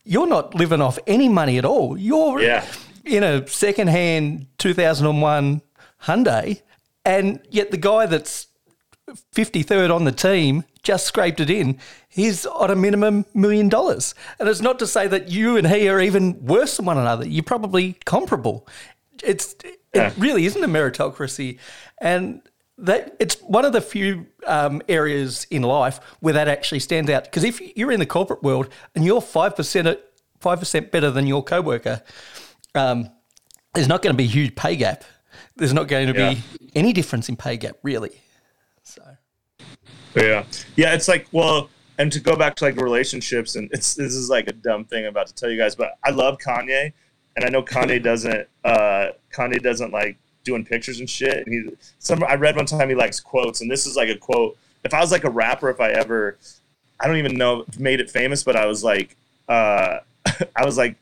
[0.06, 1.98] you're not living off any money at all.
[1.98, 2.64] You're Yeah.
[3.04, 5.62] in a second-hand 2001
[6.04, 6.62] Hyundai,
[7.04, 8.48] and yet the guy that's
[9.34, 11.78] 53rd on the team just scraped it in.
[12.08, 15.88] He's on a minimum million dollars, and it's not to say that you and he
[15.90, 17.28] are even worse than one another.
[17.28, 18.68] You're probably comparable.
[19.24, 19.56] It's
[19.94, 20.08] Yeah.
[20.08, 21.58] it really isn't a meritocracy,
[22.00, 22.42] and
[22.78, 27.24] that it's one of the few um, areas in life where that actually stands out.
[27.24, 30.00] Because if you're in the corporate world and you're five percent
[30.40, 32.02] five percent better than your coworker,
[32.74, 33.10] um,
[33.74, 35.04] there's not going to be a huge pay gap.
[35.56, 36.42] There's not going to be
[36.76, 38.22] any difference in pay gap, really.
[38.84, 39.02] So
[40.16, 40.44] Yeah,
[40.76, 40.94] yeah.
[40.94, 44.48] It's like well, and to go back to like relationships, and it's this is like
[44.48, 46.92] a dumb thing I'm about to tell you guys, but I love Kanye,
[47.38, 48.48] and I know Kanye doesn't.
[48.66, 51.46] uh Kanye doesn't like doing pictures and shit.
[51.46, 54.16] And he, some I read one time he likes quotes, and this is like a
[54.16, 54.58] quote.
[54.86, 56.38] If I was like a rapper, if I ever,
[57.02, 59.18] I don't even know made it famous, but I was like,
[59.50, 59.98] uh
[60.56, 60.96] I was like,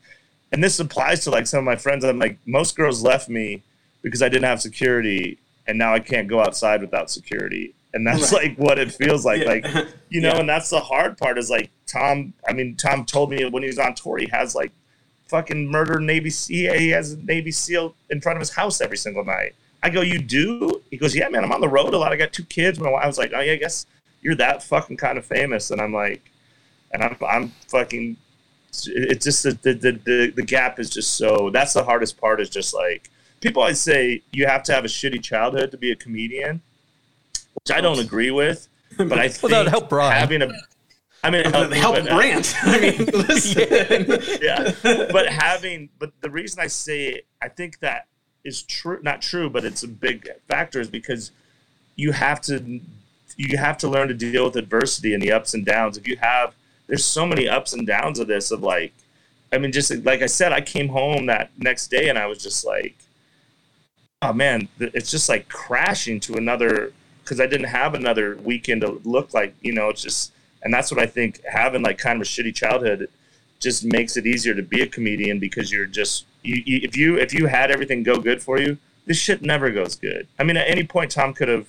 [0.50, 2.04] and this applies to like some of my friends.
[2.04, 3.62] I'm like, most girls left me
[4.02, 7.74] because I didn't have security, and now I can't go outside without security.
[7.92, 8.48] And that's Right.
[8.48, 9.42] like what it feels like.
[9.42, 9.48] Yeah.
[9.48, 9.66] Like,
[10.08, 10.40] you know, Yeah.
[10.40, 12.32] and that's the hard part is like Tom.
[12.48, 14.72] I mean, Tom told me when he was on tour, he has like
[15.26, 16.74] fucking murder Navy SEAL.
[16.74, 19.54] He has a Navy SEAL in front of his house every single night.
[19.82, 20.82] I go, you do?
[20.90, 21.44] He goes, yeah, man.
[21.44, 22.12] I'm on the road a lot.
[22.12, 22.78] I got two kids.
[22.80, 23.86] My wife- I was like, oh yeah, I guess
[24.22, 25.70] you're that fucking kind of famous.
[25.70, 26.22] And I'm like,
[26.92, 28.16] and I'm I'm fucking.
[28.86, 29.72] It's just the the,
[30.04, 31.50] the the gap is just so.
[31.50, 32.40] That's the hardest part.
[32.40, 33.10] Is just like
[33.40, 36.62] people always say you have to have a shitty childhood to be a comedian,
[37.54, 38.68] which I don't agree with.
[38.96, 40.12] But I think Brian.
[40.20, 40.52] having a
[41.24, 42.54] I mean, help, help but, uh, brand.
[42.62, 44.38] I mean, listen.
[44.42, 44.72] yeah.
[45.10, 48.08] But having, but the reason I say it, I think that
[48.44, 51.30] is true, not true, but it's a big factor is because
[51.96, 52.80] you have to,
[53.38, 55.96] you have to learn to deal with adversity and the ups and downs.
[55.96, 56.52] If you have,
[56.88, 58.92] there's so many ups and downs of this, of like,
[59.50, 62.42] I mean, just like I said, I came home that next day and I was
[62.42, 62.96] just like,
[64.20, 69.00] oh man, it's just like crashing to another, because I didn't have another weekend to
[69.04, 70.32] look like, you know, it's just,
[70.64, 73.08] and that's what I think having like kind of a shitty childhood
[73.60, 77.16] just makes it easier to be a comedian because you're just you, you, if you
[77.18, 80.26] if you had everything go good for you, this shit never goes good.
[80.38, 81.66] I mean, at any point, Tom could have,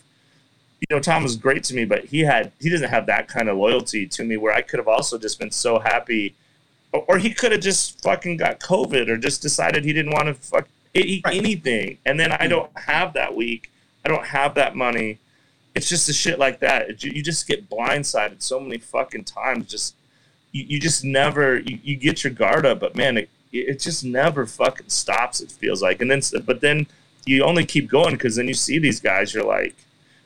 [0.80, 3.50] you know, Tom was great to me, but he had he doesn't have that kind
[3.50, 6.36] of loyalty to me where I could have also just been so happy,
[6.92, 10.28] or, or he could have just fucking got COVID or just decided he didn't want
[10.28, 11.36] to fuck eat Right.
[11.36, 12.50] anything, and then I hmm.
[12.50, 13.72] don't have that week,
[14.06, 15.20] I don't have that money.
[15.76, 16.90] It's just a shit like that.
[16.90, 19.68] It, you just get blindsided so many fucking times.
[19.68, 19.96] Just
[20.52, 24.04] you, you just never you, you get your guard up, but man, it, it just
[24.06, 25.42] never fucking stops.
[25.42, 26.88] It feels like, and then but then
[27.26, 29.34] you only keep going because then you see these guys.
[29.34, 29.76] You're like,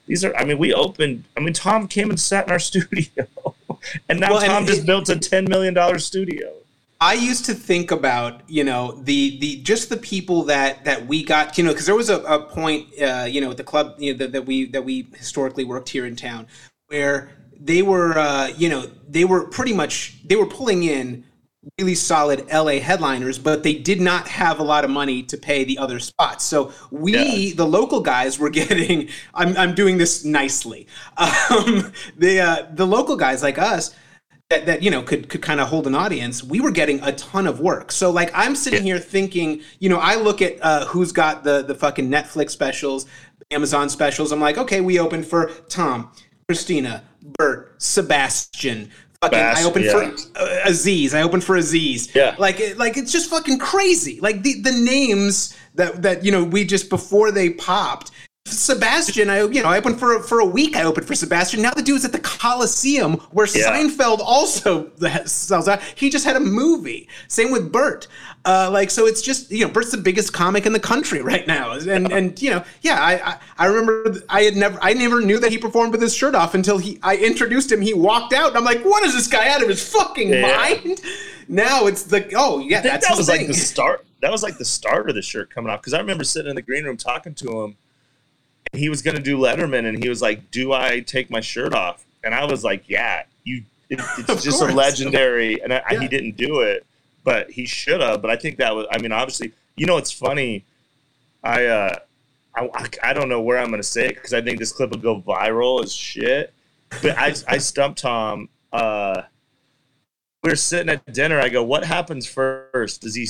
[0.05, 0.35] these are.
[0.35, 1.23] I mean, we opened.
[1.35, 3.25] I mean, Tom came and sat in our studio,
[4.07, 6.53] and now Well, and Tom just it- built a ten million dollar studio.
[7.01, 11.23] I used to think about you know the the just the people that that we
[11.23, 13.95] got you know because there was a, a point uh, you know at the club
[13.99, 16.47] you know that, that we that we historically worked here in town
[16.87, 21.23] where they were uh, you know they were pretty much they were pulling in
[21.77, 25.63] really solid LA headliners but they did not have a lot of money to pay
[25.63, 27.13] the other spots so we
[27.47, 27.55] Yeah.
[27.55, 33.15] the local guys were getting I'm, I'm doing this nicely um, the uh, the local
[33.15, 33.95] guys like us
[34.49, 37.11] that, that you know could could kind of hold an audience we were getting a
[37.13, 40.85] ton of work so like i'm sitting here thinking you know i look at uh,
[40.87, 43.05] who's got the the fucking netflix specials
[43.51, 46.11] amazon specials i'm like okay we opened for tom
[46.47, 47.03] christina
[47.37, 48.89] bert sebastian
[49.21, 49.91] fucking i Sebast- opened yeah.
[49.91, 52.35] for uh, aziz i opened for aziz Yeah.
[52.39, 56.43] like it, like it's just fucking crazy like the the names that that you know
[56.43, 58.09] we just before they popped
[58.69, 60.75] Sebastian, I you know I opened for for a week.
[60.75, 61.61] I opened for Sebastian.
[61.61, 63.67] Now the dude's at the Coliseum, where Yeah.
[63.71, 64.91] Seinfeld also
[65.25, 65.81] sells out.
[65.95, 67.07] He just had a movie.
[67.27, 68.07] Same with Bert.
[68.45, 71.45] Uh, like so, it's just you know Bert's the biggest comic in the country right
[71.47, 75.21] now, and and you know yeah I, I I remember I had never I never
[75.21, 77.81] knew that he performed with his shirt off until he I introduced him.
[77.81, 80.41] He walked out, and I'm like, what is this guy out of his fucking Yeah.
[80.57, 81.01] mind?
[81.47, 84.05] Now it's the oh yeah that's that was like the start.
[84.21, 86.55] That was like the start of the shirt coming off because I remember sitting in
[86.55, 87.77] the green room talking to him.
[88.73, 91.73] He was going to do Letterman, and he was like, "Do I take my shirt
[91.73, 95.99] off?" And I was like, "Yeah, you." It, it's just a legendary, and I, Yeah.
[96.01, 96.85] he didn't do it,
[97.23, 98.21] but he should have.
[98.21, 98.85] But I think that was.
[98.91, 100.63] I mean, obviously, you know, it's funny.
[101.43, 101.95] I uh,
[102.55, 104.91] I, I don't know where I'm going to say it because I think this clip
[104.91, 106.53] will go viral as shit.
[107.01, 108.49] But I I stumped Tom.
[108.71, 109.23] Uh,
[110.43, 111.39] we were sitting at dinner.
[111.39, 113.01] I go, "What happens first?
[113.01, 113.23] Does he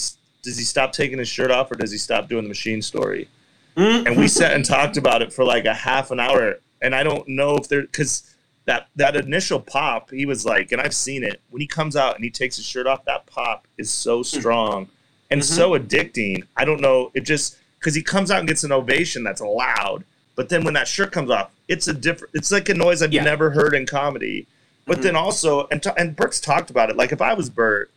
[0.44, 3.30] does he stop taking his shirt off, or does he stop doing the machine story?"
[3.76, 4.08] Mm-hmm.
[4.08, 6.60] And we sat and talked about it for like a half an hour.
[6.82, 10.82] And I don't know if there because that that initial pop, he was like, and
[10.82, 13.06] I've seen it when he comes out and he takes his shirt off.
[13.06, 14.24] That pop is so hmm.
[14.24, 14.90] strong
[15.32, 15.56] and mm-hmm.
[15.56, 16.44] so addicting.
[16.56, 17.12] I don't know.
[17.14, 20.04] It just because he comes out and gets an ovation that's loud,
[20.36, 22.34] but then when that shirt comes off, it's a different.
[22.36, 23.24] It's like a noise I've Yeah.
[23.24, 24.48] never heard in comedy.
[24.86, 25.04] But mm-hmm.
[25.04, 26.96] then also, and t- and Bert's talked about it.
[26.96, 27.92] Like if I was Bert,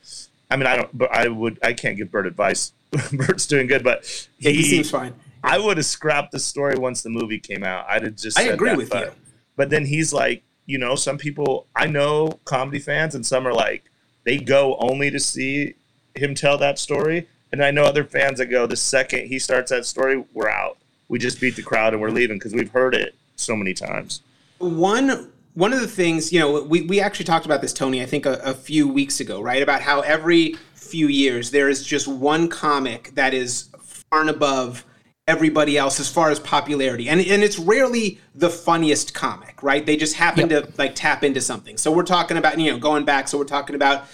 [0.51, 2.73] I mean, I don't, but I would, I can't give Bert advice.
[3.13, 5.15] Bert's doing good, but yeah, he seems fine.
[5.43, 7.87] I would have scrapped the story once the movie came out.
[7.89, 8.39] I'd have just.
[8.39, 9.13] I agree with but, you.
[9.57, 13.53] But then he's like, you know, some people I know comedy fans, and some are
[13.53, 13.85] like,
[14.25, 15.75] they go only to see
[16.15, 19.71] him tell that story, and I know other fans that go the second he starts
[19.71, 20.79] that story, we're out.
[21.09, 24.23] We just beat the crowd and we're leaving because we've heard it so many times.
[24.59, 28.07] one one of the things you know we, we actually talked about this tony i
[28.07, 32.09] think a, a few weeks ago right about how every few years there is just
[32.09, 34.85] one comic that is far and above
[35.29, 39.97] everybody else as far as popularity and, and it's rarely the funniest comic right they
[39.97, 43.29] just happen to like tap into something so we're talking about you know going back
[43.29, 44.05] so we're talking about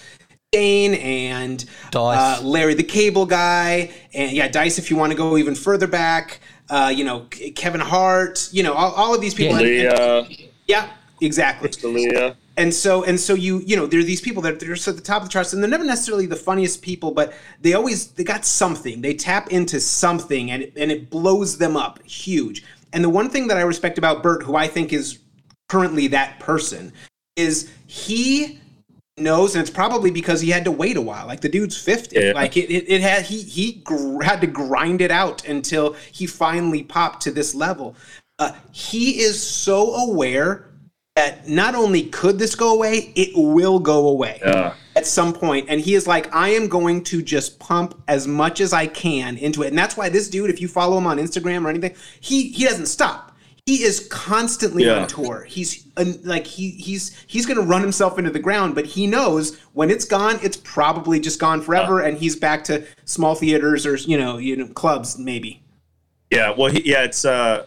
[0.53, 2.41] Dane and Dice.
[2.41, 4.79] uh, Larry the Cable Guy, and yeah, Dice.
[4.79, 6.41] If you want to go even further back,
[6.71, 9.61] uh, you know Kevin Hart, you know all, all of these people.
[9.61, 9.91] Yeah.
[9.91, 10.89] and- and- yeah,
[11.21, 11.71] exactly.
[11.83, 12.35] Leah.
[12.59, 14.97] And so and so you you know there are these people that they're just at
[14.97, 18.09] the top of the charts and they're never necessarily the funniest people, but they always
[18.09, 19.01] they got something.
[19.01, 22.65] They tap into something and it, and it blows them up huge.
[22.93, 25.21] And the one thing that I respect about Bert, who I think is
[25.69, 26.93] currently that person,
[27.37, 28.59] is he
[29.17, 31.29] knows, and it's probably because he had to wait a while.
[31.29, 32.19] Like the dude's fifty.
[32.19, 32.33] Yeah.
[32.33, 36.27] Like it, it, it had he he gr- had to grind it out until he
[36.27, 37.95] finally popped to this level.
[38.41, 40.68] Uh, he is so aware
[41.19, 44.75] that not only could this go away, it will go away Yeah.
[44.95, 45.67] at some point.
[45.69, 49.37] And he is like, I am going to just pump as much as I can
[49.37, 49.69] into it.
[49.69, 52.65] And that's why this dude, if you follow him on Instagram or anything, he he
[52.65, 53.35] doesn't stop.
[53.67, 55.01] He is constantly Yeah.
[55.01, 55.45] on tour.
[55.49, 55.87] He's
[56.25, 59.91] like he he's he's going to run himself into the ground, but he knows when
[59.91, 64.17] it's gone, it's probably just gone forever, and he's back to small theaters or you
[64.17, 65.63] know you know clubs maybe.
[66.31, 67.67] Yeah, well, he, yeah, it's uh,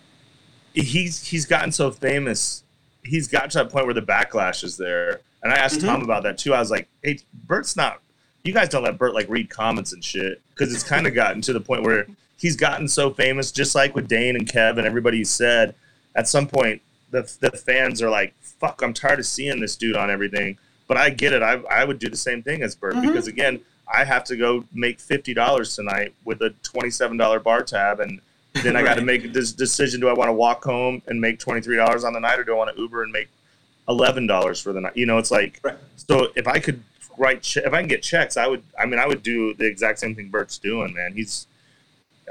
[0.73, 2.63] he's he's gotten so famous.
[3.03, 5.21] He's gotten to that point where the backlash is there.
[5.43, 5.87] And I asked Mm-hmm.
[5.87, 6.53] Tom about that too.
[6.53, 7.99] I was like, "Hey, Bert's not.
[8.43, 11.41] You guys don't let Bert like read comments and shit because it's kind of gotten
[11.41, 12.05] to the point where
[12.37, 15.75] he's gotten so famous, just like with Dane and Kev and everybody he said.
[16.15, 19.95] At some point, the the fans are like, "Fuck, I'm tired of seeing this dude
[19.95, 21.41] on everything." But I get it.
[21.41, 23.61] I I would do the same thing as Bert because again,
[23.91, 27.99] I have to go make fifty dollars tonight with a twenty seven dollar bar tab
[27.99, 28.19] and
[28.63, 31.39] then I got to make this decision: do I want to walk home and make
[31.39, 33.29] twenty three dollars on the night, or do I want to Uber and make
[33.87, 34.95] eleven dollars for the night?
[34.95, 35.77] You know, it's like Right.
[35.95, 36.27] so.
[36.35, 36.83] If I could
[37.17, 38.63] write, che- if I can get checks, I would.
[38.79, 40.93] I mean, I would do the exact same thing Bert's doing.
[40.93, 41.47] Man, he's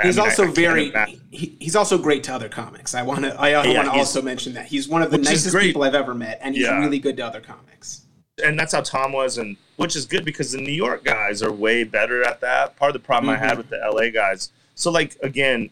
[0.00, 0.92] I He's mean, also I can't very
[1.30, 2.94] he, he's also great to other comics.
[2.94, 5.18] I want to I, I Yeah, want to also mention that he's one of the
[5.18, 6.78] nicest people I've ever met, and he's Yeah.
[6.80, 8.02] really good to other comics.
[8.42, 11.52] and that's how Tom was, and which is good because the New York guys are
[11.52, 12.76] way better at that.
[12.76, 13.58] Part of the problem I had mm-hmm.
[13.58, 14.50] with the LA guys.
[14.74, 15.68] So like again,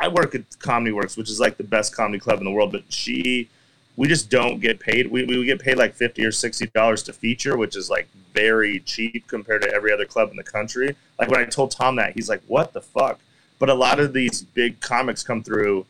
[0.00, 2.72] I work at Comedy Works, which is like the best comedy club in the world,
[2.72, 3.50] but she,
[3.96, 5.10] we just don't get paid.
[5.10, 8.80] We, we get paid like fifty or sixty dollars to feature, which is like very
[8.80, 10.96] cheap compared to every other club in the country.
[11.18, 13.20] Like when I told Tom that, he's like, "What the fuck?"
[13.58, 15.84] But a lot of these big comics come through,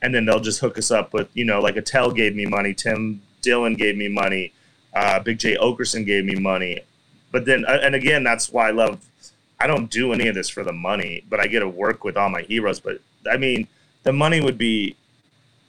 [0.00, 2.72] and then they'll just hook us up with, you know, like Attell gave me money,
[2.72, 4.54] Tim Dillon gave me money,
[4.94, 6.80] uh, Big Jay Oakerson gave me money.
[7.30, 9.04] But then, uh, and again, that's why I love.
[9.60, 12.16] I don't do any of this for the money, but I get to work with
[12.16, 12.80] all my heroes.
[12.80, 13.68] But I mean,
[14.02, 14.96] the money would be.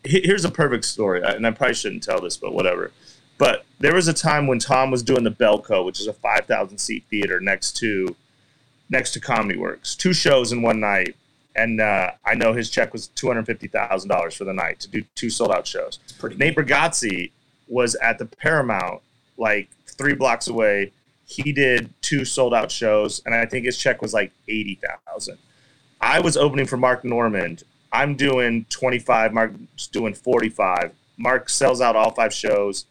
[0.05, 2.91] Here's a perfect story, and I probably shouldn't tell this, but whatever.
[3.37, 6.77] But there was a time when Tom was doing the Bellco, which is a 5,000
[6.77, 8.15] seat theater next to
[8.89, 11.15] next to Comedy Works, two shows in one night,
[11.55, 14.79] and uh, I know his check was two hundred fifty thousand dollars for the night
[14.81, 15.99] to do two sold out shows.
[16.19, 17.31] pretty Nate Bargatze
[17.67, 19.01] was at the Paramount,
[19.37, 20.91] like three blocks away.
[21.25, 25.37] He did two sold out shows, and I think his check was like eighty thousand.
[26.03, 27.63] I was opening for Mark Normand.
[27.93, 29.33] I'm doing twenty five.
[29.33, 30.91] Mark's doing forty five.
[31.17, 32.85] Mark sells out all five shows.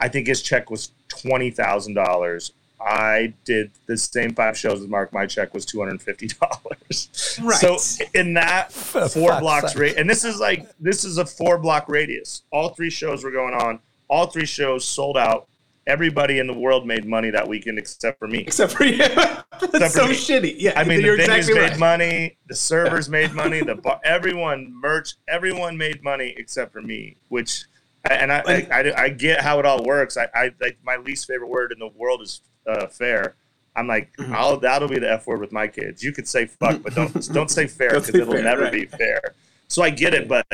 [0.00, 2.52] I think his check was twenty thousand dollars.
[2.80, 5.12] I did the same five shows with Mark.
[5.12, 7.38] My check was two hundred and fifty dollars.
[7.42, 7.58] Right.
[7.58, 7.78] So
[8.14, 11.86] in that For four blocks rate, and this is like this is a four block
[11.88, 12.42] radius.
[12.50, 13.78] All three shows were going on.
[14.08, 15.48] All three shows sold out.
[15.86, 18.38] Everybody in the world made money that weekend except for me.
[18.38, 20.14] Except for you, that's for so me.
[20.14, 20.54] shitty.
[20.58, 21.78] Yeah, I mean, the venues exactly made right.
[21.78, 27.16] money, the servers made money, the bar, everyone merch, everyone made money except for me.
[27.28, 27.64] Which,
[28.10, 30.16] and I, I, I, I get how it all works.
[30.16, 33.34] I, I like my least favorite word in the world is uh, fair.
[33.76, 34.34] I'm like, Mm-hmm.
[34.34, 36.02] I'll, that'll be the f word with my kids.
[36.02, 38.72] You could say fuck, but don't don't say fair because it'll fair, never right.
[38.72, 39.20] be fair.
[39.68, 40.46] So I get it, but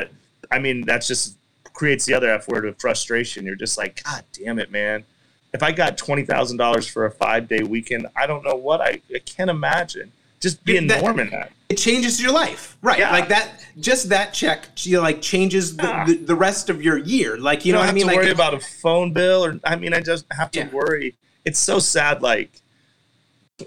[0.51, 1.37] I mean, that's just
[1.73, 3.45] creates the other f word of frustration.
[3.45, 5.05] You're just like, God damn it, man.
[5.53, 8.81] If I got twenty thousand dollars for a five day weekend, I don't know what
[8.81, 10.11] I, I can't imagine.
[10.39, 11.51] Just being That- Normand that.
[11.69, 12.99] It changes your life, right?
[12.99, 13.11] Yeah.
[13.11, 13.65] Like that.
[13.79, 16.05] Just that check, you know, like changes the, Yeah.
[16.05, 17.37] the, the rest of your year.
[17.37, 18.01] Like you, You know don't what I have mean?
[18.03, 20.69] to Like worry about a phone bill, or I mean, I just have to Yeah.
[20.69, 21.15] worry.
[21.45, 22.21] It's so sad.
[22.21, 22.51] Like,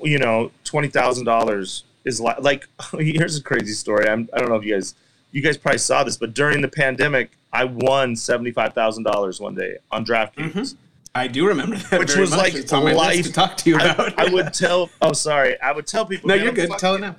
[0.03, 2.41] you know, twenty thousand dollars is like.
[2.41, 2.67] Like,
[2.99, 4.09] here's a crazy story.
[4.09, 4.95] I'm, I don't know if you guys,
[5.33, 9.41] you guys probably saw this, but during the pandemic, I won seventy five thousand dollars
[9.41, 10.53] one day on DraftKings.
[10.53, 10.77] Mm-hmm.
[11.15, 12.39] I do remember that, Which was much.
[12.41, 14.19] like it's on my list life- to talk to you I, about.
[14.19, 14.91] I would tell.
[15.01, 15.61] Oh, sorry.
[15.61, 16.29] I would tell people.
[16.29, 16.69] no, you're I'm good.
[16.69, 17.17] fucking- Tell it now.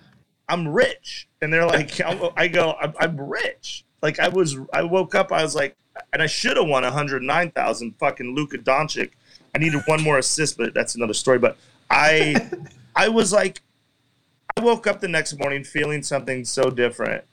[0.49, 1.27] I'm rich.
[1.41, 1.99] And they're like,
[2.37, 3.83] I go, I'm, I'm rich.
[4.01, 5.75] Like I was, I woke up, I was like,
[6.11, 9.11] and I should have won 109,000 fucking Luka Doncic.
[9.55, 11.39] I needed one more assist, but that's another story.
[11.39, 11.57] But
[11.89, 12.49] I,
[12.95, 13.61] I was like,
[14.57, 17.23] I woke up the next morning feeling something so different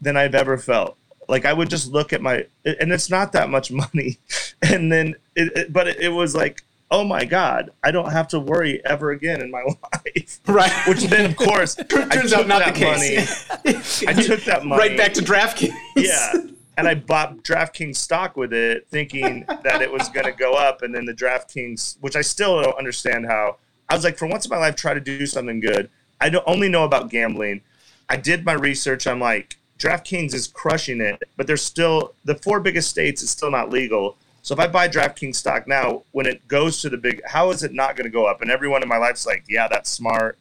[0.00, 0.96] than I've ever felt.
[1.30, 4.18] Like I would just look at my, and it's not that much money.
[4.62, 8.28] And then, it, it, but it, it was like, oh my God, I don't have
[8.28, 9.62] to worry ever again in my
[9.92, 10.40] life.
[10.46, 10.70] Right.
[10.86, 13.46] Which then, of course, Turns out not the case.
[13.48, 13.76] money.
[14.06, 14.78] I took that money.
[14.78, 15.72] right back to DraftKings.
[15.96, 16.32] Yeah.
[16.76, 20.82] And I bought DraftKings stock with it, thinking that it was going to go up.
[20.82, 23.56] And then the DraftKings, which I still don't understand how,
[23.88, 25.88] I was like, for once in my life, try to do something good.
[26.20, 27.62] I don't only know about gambling.
[28.10, 29.06] I did my research.
[29.06, 33.50] I'm like, DraftKings is crushing it, but there's still the four biggest states is still
[33.50, 34.16] not legal.
[34.42, 37.62] So if I buy DraftKings stock now, when it goes to the big, how is
[37.62, 38.42] it not going to go up?
[38.42, 40.38] And everyone in my life's like, yeah, that's smart.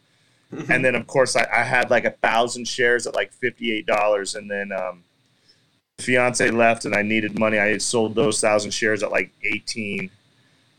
[0.68, 3.86] And then of course I, I had like a thousand shares at like fifty eight
[3.86, 5.03] dollars, and then um,
[5.99, 7.59] fiance left and I needed money.
[7.59, 10.09] I had sold those thousand shares at like eighteen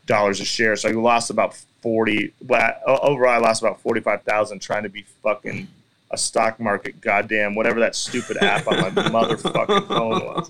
[0.07, 2.33] dollars a share, so I lost about forty.
[2.45, 5.69] Well, overall, I lost about forty five thousand trying to be fucking
[6.11, 10.49] a stock market goddamn whatever that stupid app on my motherfucking phone was.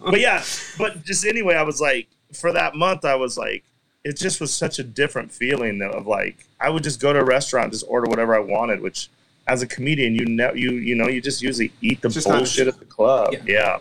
[0.00, 0.42] But yeah,
[0.78, 3.64] but just anyway, I was like, for that month, I was like,
[4.04, 7.24] it just was such a different feeling of like I would just go to a
[7.24, 9.08] restaurant, just order whatever I wanted, which
[9.46, 12.68] as a comedian, you know, you you know, you just usually eat the Just bullshit
[12.68, 13.32] at the club.
[13.32, 13.40] Yeah.
[13.46, 13.78] yeah.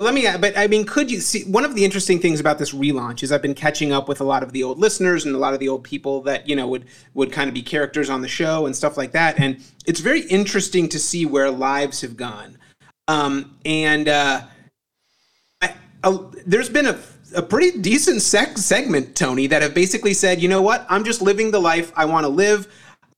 [0.00, 2.74] Let me, but I mean, could you see one of the interesting things about this
[2.74, 5.38] relaunch is I've been catching up with a lot of the old listeners and a
[5.38, 8.20] lot of the old people that you know would would kind of be characters on
[8.20, 12.16] the show and stuff like that, and it's very interesting to see where lives have
[12.16, 12.58] gone.
[13.06, 14.42] Um, and uh,
[15.60, 16.98] I, uh, there's been a,
[17.36, 21.22] a pretty decent sec- segment, Tony, that have basically said, you know what, I'm just
[21.22, 22.66] living the life I want to live.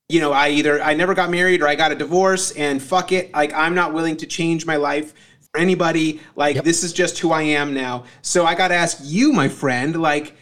[0.09, 3.11] You know, I either I never got married or I got a divorce, and fuck
[3.11, 5.15] it, like I'm not willing to change my life
[5.57, 6.21] anybody.
[6.35, 8.05] Like this is just who I am now.
[8.21, 10.35] So I got to ask you, my friend, like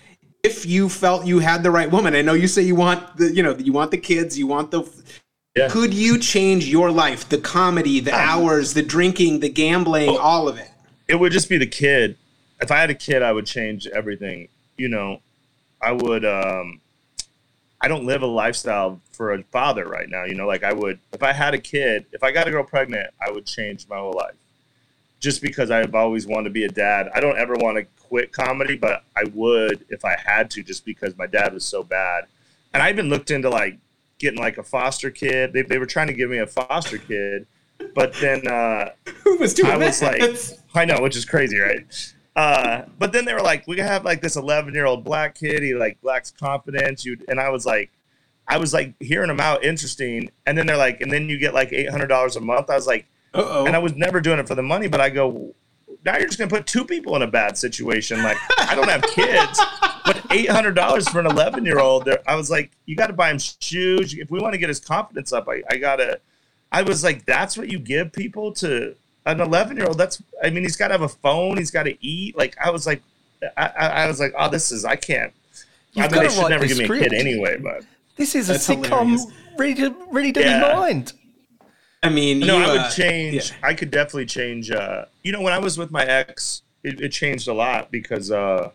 [0.43, 2.15] if you felt you had the right woman.
[2.15, 4.71] I know you say you want the, you know, you want the kids, you want
[4.71, 4.83] the.
[5.55, 5.69] Yeah.
[5.69, 7.29] Could you change your life?
[7.29, 10.69] The comedy, the hours, the drinking, the gambling, all of it.
[11.07, 12.17] it would just be the kid.
[12.61, 14.49] If I had a kid, I would change everything.
[14.77, 15.21] You know,
[15.81, 16.25] I would.
[16.25, 16.81] um
[17.81, 20.23] I don't live a lifestyle for a father right now.
[20.25, 22.05] You know, like I would if I had a kid.
[22.11, 24.35] If I got a girl pregnant, I would change my whole life.
[25.19, 27.09] Just because I've always wanted to be a dad.
[27.15, 30.85] I don't ever want to quit comedy, but I would if I had to, just
[30.85, 32.25] because my dad was so bad.
[32.73, 33.79] And I even looked into like
[34.19, 35.53] getting like a foster kid.
[35.53, 37.47] They, they were trying to give me a foster kid,
[37.93, 38.89] but then uh,
[39.23, 40.19] Who was doing I was that?
[40.19, 41.85] like, I know, which is crazy, right?
[42.35, 45.63] Uh, but then they were like, we have like this 11 year old black kid.
[45.63, 47.05] He like lacks confidence.
[47.05, 47.91] You and I was like,
[48.47, 50.29] I was like hearing him out, interesting.
[50.45, 52.69] And then they're like, and then you get like $800 a month.
[52.69, 53.65] I was like, Uh-oh.
[53.65, 55.53] and I was never doing it for the money, but I go,
[56.05, 58.21] now you're just gonna put two people in a bad situation.
[58.23, 59.59] Like I don't have kids,
[60.05, 62.07] but eight hundred dollars for an eleven year old.
[62.27, 64.13] I was like, you got to buy him shoes.
[64.13, 66.19] If we want to get his confidence up, I, I gotta.
[66.71, 69.97] I was like, that's what you give people to an eleven year old.
[69.97, 71.57] That's I mean, he's got to have a phone.
[71.57, 72.37] He's got to eat.
[72.37, 73.01] Like I was like,
[73.57, 75.33] I, I, I was like, oh, this is I can't.
[75.93, 77.83] You've I mean, gotta they should never this give me a kid anyway, but.
[78.17, 79.27] This is a sitcom hilarious.
[79.57, 80.69] ready to ready to Yeah.
[80.69, 81.13] be mined.
[82.03, 83.51] I mean, No, you, I would uh, change.
[83.51, 83.57] yeah.
[83.63, 84.71] I could definitely change.
[84.71, 88.31] Uh, you know, when I was with my ex, it, it changed a lot because
[88.31, 88.69] uh,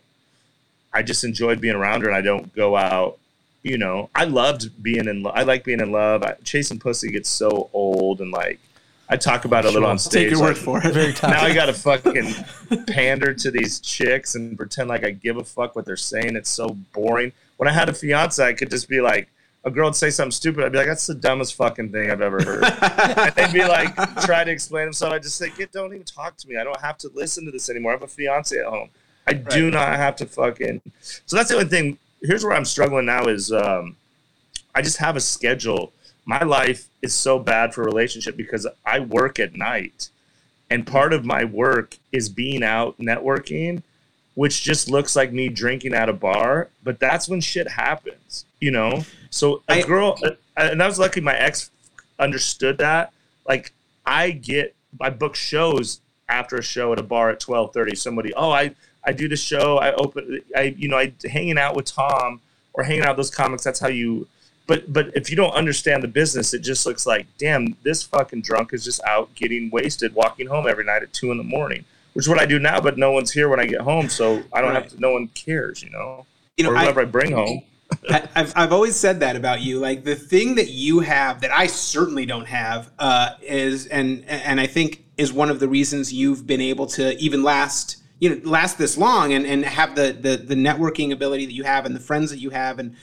[0.93, 3.19] I just enjoyed being around her, and I don't go out.
[3.63, 5.23] You know, I loved being in.
[5.23, 6.23] Lo- I like being in love.
[6.23, 8.59] I, chasing pussy gets so old, and like
[9.09, 10.25] I talk about it a little on stage.
[10.25, 10.95] Take your word like, for it.
[10.95, 12.33] Very now I got to fucking
[12.87, 16.37] pander to these chicks and pretend like I give a fuck what they're saying.
[16.37, 17.33] It's so boring.
[17.57, 19.29] When I had a fiance, I could just be like,
[19.65, 20.65] a girl would say something stupid.
[20.65, 22.65] I'd be like, that's the dumbest fucking thing I've ever heard.
[23.19, 25.15] and they'd be like, try to explain themselves.
[25.15, 26.57] I'd just say, get, don't even talk to me.
[26.57, 27.93] I don't have to listen to this anymore.
[27.93, 28.89] I have a fiance at home.
[29.27, 30.81] I do not have to fucking.
[31.01, 31.99] So that's the only thing.
[32.23, 33.97] Here's where I'm struggling now is um,
[34.75, 35.93] I just have a schedule.
[36.25, 40.09] My life is so bad for relationship because I work at night.
[40.71, 43.83] And part of my work is being out networking,
[44.41, 46.71] which just looks like me drinking at a bar.
[46.83, 49.05] But that's when shit happens, you know?
[49.29, 50.19] So a I- girl,
[50.57, 51.71] and I was lucky my ex
[52.19, 53.13] understood that.
[53.47, 53.75] Like,
[54.07, 57.95] I get, I book shows after a show at a bar at 1230.
[57.97, 58.75] Somebody, oh, I,
[59.05, 59.77] I do the show.
[59.77, 62.41] I open, I, you know, I hanging out with Tom
[62.73, 63.63] or hanging out with those comics.
[63.63, 64.27] That's how you,
[64.67, 68.41] but but if you don't understand the business, it just looks like, damn, this fucking
[68.41, 71.85] drunk is just out getting wasted, walking home every night at two in the morning,
[72.15, 72.81] which is what I do now.
[72.81, 74.83] But no one's here when I get home, so I don't Right.
[74.83, 75.01] have to.
[75.01, 77.63] No one cares, you know, You know, or I- whatever I, bring home.
[78.09, 79.81] I, I've, I've always said that about you.
[79.81, 84.61] Like the thing that you have that I certainly don't have uh, is, and and
[84.61, 88.41] I think is one of the reasons you've been able to even last, you know,
[88.49, 91.95] last this long and, and have the, the the networking ability that you have and
[91.95, 92.95] the friends that you have and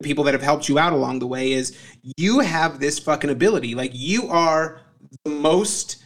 [0.00, 1.78] the people that have helped you out along the way is
[2.16, 3.76] you have this fucking ability.
[3.76, 4.80] Like you are
[5.24, 6.01] the most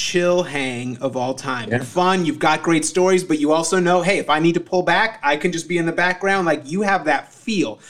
[0.00, 1.70] chill hang of all time.
[1.70, 4.60] You're fun, you've got great stories, but you also know, hey, if I need to
[4.60, 6.46] pull back, I can just be in the background.
[6.46, 7.80] Like you have that feel.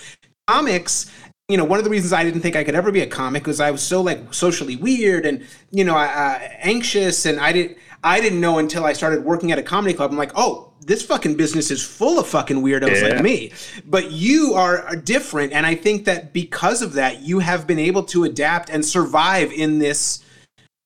[0.49, 1.09] Comics,
[1.49, 3.47] you know, one of the reasons I didn't think I could ever be a comic
[3.47, 7.79] was I was so like socially weird and you know, uh, anxious, and I didn't.
[8.03, 10.11] I didn't know until I started working at a comedy club.
[10.11, 13.09] I'm like, oh, this fucking business is full of fucking weirdos Yeah.
[13.09, 13.53] like me.
[13.85, 18.03] But you are different, and I think that because of that, you have been able
[18.05, 20.25] to adapt and survive in this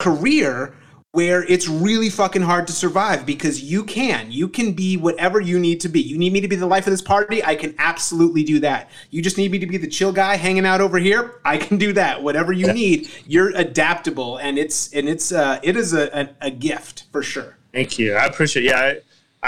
[0.01, 0.75] career
[1.15, 4.33] where it's really fucking hard to survive because you can.
[4.33, 6.01] You can be whatever you need to be.
[6.01, 7.41] You need me to be the life of this party?
[7.45, 8.91] I can absolutely do that.
[9.11, 11.41] You just need me to be the chill guy hanging out over here?
[11.45, 12.21] I can do that.
[12.25, 16.51] Whatever you need, you're adaptable and it's and it's uh it is a a, a
[16.51, 17.59] gift for sure.
[17.73, 18.15] Thank you.
[18.15, 18.65] I appreciate.
[18.65, 19.01] Yeah, I,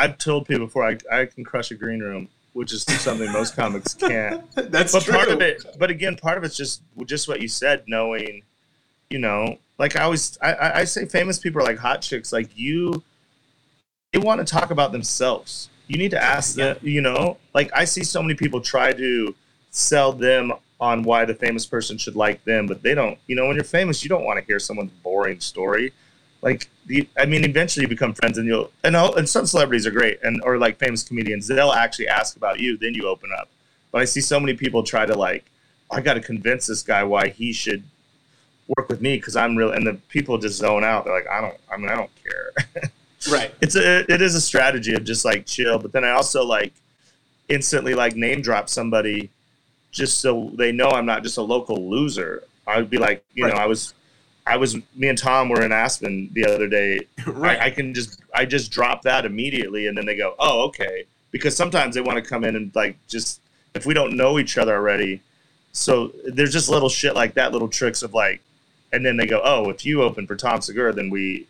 [0.05, 3.57] I've told people before I, I can crush a green room, which is something most
[3.57, 4.45] comics can't.
[4.55, 5.14] That's But true.
[5.14, 8.45] part of it, but again, part of it's just just what you said, knowing,
[9.11, 12.33] you know, like I always I, I say, famous people are like hot chicks.
[12.33, 13.03] Like you,
[14.12, 15.68] they want to talk about themselves.
[15.87, 16.77] You need to ask them.
[16.83, 19.35] You know, like I see so many people try to
[19.70, 23.18] sell them on why the famous person should like them, but they don't.
[23.27, 25.93] You know, when you're famous, you don't want to hear someone's boring story.
[26.43, 29.87] Like the, I mean, eventually you become friends, and you'll and all, and some celebrities
[29.87, 33.31] are great, and or like famous comedians, they'll actually ask about you, then you open
[33.37, 33.49] up.
[33.91, 35.45] But I see so many people try to like,
[35.91, 37.85] I got to convince this guy why he should
[38.77, 41.05] work with me because I'm real, and the people just zone out.
[41.05, 42.91] They're like, I don't, I mean, I don't care.
[43.31, 43.55] right.
[43.61, 46.73] it's a, it is a strategy of just like chill, but then I also like
[47.49, 49.31] instantly like name drop somebody
[49.93, 52.45] just so they know I'm not just a local loser.
[52.67, 53.55] I would be like, you Right.
[53.55, 53.95] know, I was,
[54.47, 57.01] I was, me and Tom were in Aspen the other day.
[57.27, 57.59] Right.
[57.59, 61.05] I, I can just, I just drop that immediately, and then they go, oh, okay,
[61.33, 63.41] because sometimes they want to come in and like just
[63.75, 65.21] if we don't know each other already.
[65.73, 68.41] So there's just little shit like that, little tricks of like,
[68.97, 71.47] and then they go, oh, if you open for Tom Segura, then we,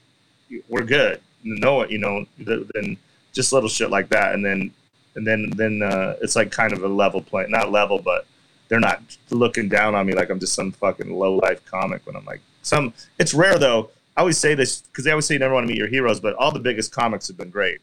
[0.69, 1.21] we're good.
[1.45, 2.97] No, you know, th- then
[3.33, 4.73] just little shit like that, and then
[5.15, 8.27] and then then uh, it's like kind of a level play, not level, but
[8.69, 12.05] they're not looking down on me like I'm just some fucking low life comic.
[12.05, 13.91] When I'm like some, it's rare though.
[14.17, 16.19] I always say this because they always say you never want to meet your heroes,
[16.19, 17.81] but all the biggest comics have been great.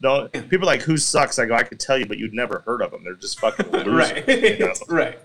[0.00, 2.62] Though people are like who sucks, I go I could tell you, but you'd never
[2.66, 3.04] heard of them.
[3.04, 3.94] They're just fucking losers.
[3.94, 4.28] right.
[4.28, 4.72] you know?
[4.88, 5.18] right.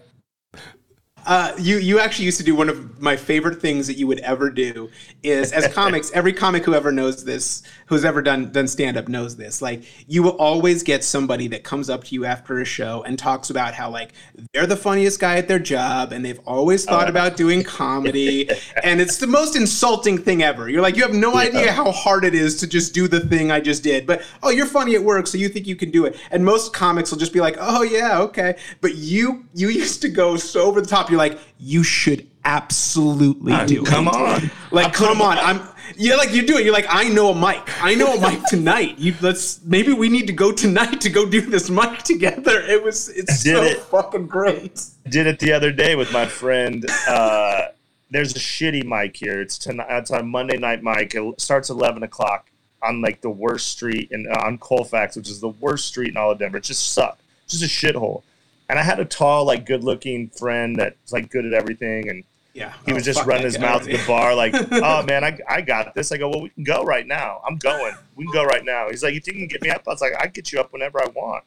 [1.26, 4.20] Uh, you you actually used to do one of my favorite things that you would
[4.20, 4.90] ever do
[5.24, 9.08] is as comics every comic who ever knows this who's ever done done stand up
[9.08, 9.62] knows this.
[9.62, 13.18] Like you will always get somebody that comes up to you after a show and
[13.18, 14.14] talks about how like
[14.54, 18.50] they're the funniest guy at their job and they've always thought about doing comedy
[18.84, 20.70] and it's the most insulting thing ever.
[20.70, 23.52] You're like you have no idea how hard it is to just do the thing
[23.52, 26.06] I just did but oh you're funny at work so you think you can do
[26.06, 26.20] it.
[26.32, 28.58] And most comics will just be like oh yeah okay.
[28.82, 33.54] But you you used to go so over the top you're like you should absolutely
[33.66, 34.52] do come it on.
[34.72, 35.62] like I put come on i'm
[35.98, 38.44] yeah like you do it you're like i know a mic i know a mic
[38.48, 42.62] tonight you let's maybe we need to go tonight to go do this mic together
[42.62, 43.80] it was it's so it.
[43.80, 46.86] fucking great did it the other day with my friend.
[47.08, 47.68] Uh,
[48.12, 49.42] there's a shitty mic here.
[49.42, 49.88] It's tonight.
[49.90, 51.14] It's on Monday night mic.
[51.16, 52.50] It starts eleven o'clock
[52.82, 56.32] on like the worst street in on Colfax, which is the worst street in all
[56.32, 56.58] of Denver.
[56.58, 57.22] It just sucked.
[57.48, 58.24] Just a shithole.
[58.70, 62.74] And I had a tall, like, good-looking friend that's like good at everything, and yeah
[62.86, 63.62] he was Oh, just running his guy.
[63.64, 66.50] mouth at the bar, like, "Oh man, I, I got this." I go, "Well, we
[66.50, 67.42] can go right now.
[67.48, 67.94] I'm going.
[68.16, 69.92] We can go right now." He's like, "You think you can get me up?" I
[69.92, 71.44] was like, "I get you up whenever I want."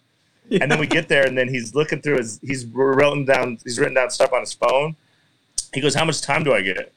[0.51, 3.79] And then we get there, and then he's looking through his, he's written down, he's
[3.79, 4.97] written down stuff on his phone.
[5.73, 6.93] He goes, "How much time do I get?"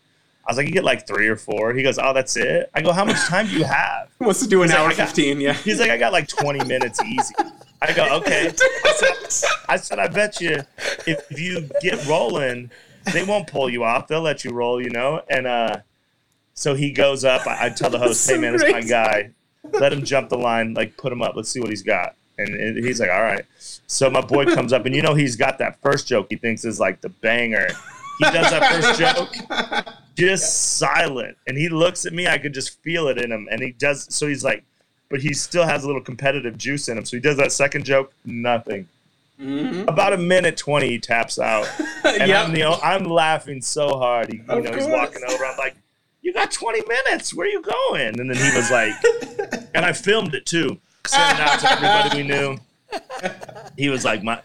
[0.48, 1.74] I was like, "You get like three or four.
[1.74, 4.48] He goes, "Oh, that's it." I go, "How much time do you have?" wants to
[4.48, 7.00] do an He's like, hour got- 15 yeah He's like, "I got like 20 minutes
[7.04, 7.34] easy."
[7.82, 8.48] I go, "Okay."
[8.86, 10.62] I said, I said, "I bet you
[11.06, 12.72] if you get rolling,
[13.14, 14.08] they won't pull you off.
[14.08, 15.78] They'll let you roll, you know." And uh,
[16.54, 17.46] so he goes up.
[17.48, 19.32] I, I tell the host, "Hey man, it's my guy.
[19.74, 20.74] Let him jump the line.
[20.74, 21.36] Like, put him up.
[21.36, 23.46] Let's see what he's got." And, and he's like, "All right."
[23.88, 26.66] So my boy comes up, and you know he's got that first joke he thinks
[26.66, 27.68] is like the banger.
[28.20, 32.28] He does that first joke, just silent, and he looks at me.
[32.28, 34.14] I could just feel it in him, and he does.
[34.14, 34.64] So he's like,
[35.10, 37.06] but he still has a little competitive juice in him.
[37.06, 38.88] So he does that second joke, nothing.
[39.42, 39.88] Mm-hmm.
[39.90, 41.68] About a minute twenty, he taps out,
[42.06, 42.46] and Yep.
[42.48, 44.30] I'm the I'm laughing so hard.
[44.32, 45.46] He, you Of know, he's walking over.
[45.46, 45.76] I'm like,
[46.22, 47.34] "You got twenty minutes.
[47.34, 48.94] Where are you going?" And then he was like,
[49.76, 52.58] and I filmed it too, sent it out to everybody we knew.
[53.78, 54.40] He was like, "My,"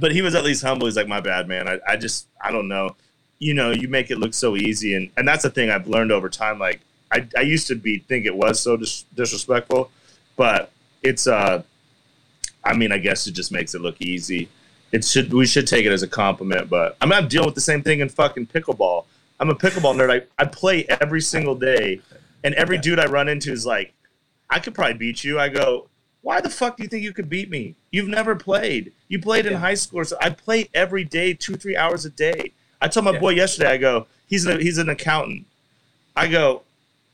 [0.00, 0.86] but he was at least humble.
[0.86, 1.66] He's like, "My bad, man.
[1.68, 2.94] I, I just I don't know.
[3.40, 6.12] You know, you make it look so easy, and and that's the thing I've learned
[6.12, 6.60] over time.
[6.60, 6.80] Like,
[7.10, 9.90] I I used to be think it was so dis- disrespectful,
[10.38, 10.70] but
[11.02, 11.62] it's uh."
[12.64, 14.48] I mean, I guess it just makes it look easy.
[14.92, 17.54] It should we should take it as a compliment, but I mean, I'm dealing with
[17.54, 19.04] the same thing in fucking pickleball.
[19.40, 20.10] I'm a pickleball nerd.
[20.38, 22.00] I, I play every single day,
[22.42, 23.92] and every dude I run into is like,
[24.50, 25.38] I could probably beat you.
[25.38, 25.88] I go,
[26.22, 27.74] why the fuck do you think you could beat me?
[27.92, 28.92] You've never played.
[29.08, 30.04] You played in high school.
[30.04, 32.52] So I play every day, two three hours a day.
[32.82, 33.20] I told my Yeah.
[33.20, 33.70] boy yesterday.
[33.72, 35.46] I go, he's a, he's an accountant.
[36.16, 36.62] I go,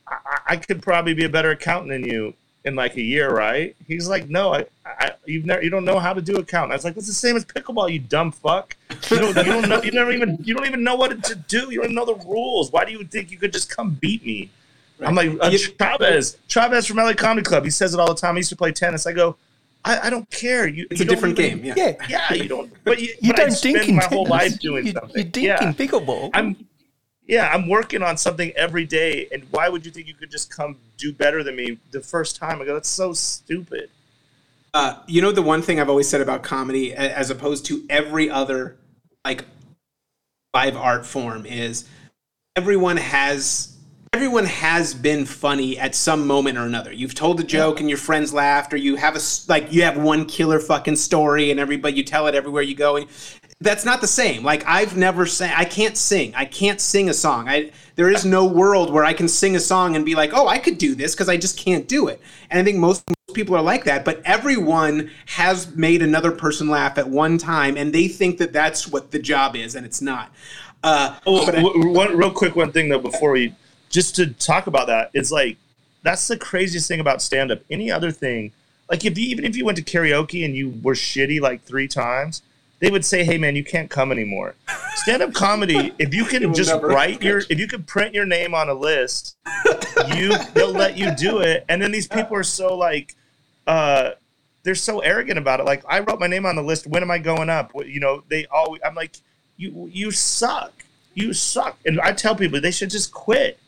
[0.07, 2.33] I, I- I could probably be a better accountant than you
[2.65, 3.75] in like a year, right?
[3.87, 6.71] He's like, no, I, I you've never, you don't know how to do a count.
[6.71, 8.75] I was like, it's the same as pickleball, you dumb fuck.
[9.11, 11.71] You don't, you don't know, you never even, you don't even know what to do.
[11.71, 12.71] You don't know the rules.
[12.71, 14.49] Why do you think you could just come beat me?
[14.99, 17.63] I'm like, uh, You- Chavez, Chavez from LA Comedy Club.
[17.65, 18.35] He says it all the time.
[18.35, 19.05] He used to play tennis.
[19.05, 19.35] I go,
[19.83, 20.67] I, I don't care.
[20.67, 22.29] You, it's you a different even- game yeah Yeah.
[22.31, 22.71] Yeah, you don't.
[22.83, 24.51] But you, You but don't dink spend in my whole tennis.
[24.53, 25.17] life doing you, something.
[25.17, 25.67] You dink yeah.
[25.67, 26.31] in pickleball.
[26.33, 26.55] I'm
[27.27, 30.55] yeah, I'm working on something every day, and why would you think you could just
[30.55, 32.61] come do better than me the first time?
[32.61, 33.89] I go, that's so stupid.
[34.73, 38.29] Uh, you know the one thing I've always said about comedy, as opposed to every
[38.29, 38.75] other
[39.23, 39.45] like
[40.53, 41.87] live art form, is
[42.55, 43.75] everyone has
[44.13, 46.91] everyone has been funny at some moment or another.
[46.91, 49.97] You've told a joke and your friends laughed, or you have a like you have
[49.97, 52.97] one killer fucking story and everybody you tell it everywhere you go.
[52.97, 53.07] And
[53.61, 54.43] that's not the same.
[54.43, 55.53] Like I've never sang.
[55.55, 56.33] I can't sing.
[56.35, 57.47] I can't sing a song.
[57.47, 60.47] I there is no world where I can sing a song and be like, oh,
[60.47, 62.19] I could do this because I just can't do it.
[62.49, 64.03] And I think most most people are like that.
[64.03, 68.87] But everyone has made another person laugh at one time, and they think that that's
[68.89, 70.31] what the job is, and it's not.
[70.83, 73.55] Uh, Oh, but I- w- one real quick one thing though before we
[73.89, 75.57] just to talk about that, it's like
[76.03, 77.61] that's the craziest thing about stand up.
[77.71, 78.51] Any other thing,
[78.89, 81.87] like if you even if you went to karaoke and you were shitty like three
[81.87, 82.41] times,
[82.79, 84.55] they would say, "Hey man, you can't come anymore."
[84.95, 88.53] Stand up comedy, if you can just write your if you can print your name
[88.53, 89.37] on a list,
[90.15, 91.65] you they'll let you do it.
[91.69, 93.15] And then these people are so like
[93.67, 94.11] uh
[94.63, 95.65] they're so arrogant about it.
[95.65, 96.87] Like I wrote my name on the list.
[96.87, 97.71] When am I going up?
[97.75, 98.81] You know, they always.
[98.83, 99.15] I'm like,
[99.57, 100.73] you you suck.
[101.13, 101.77] You suck.
[101.85, 103.59] And I tell people they should just quit.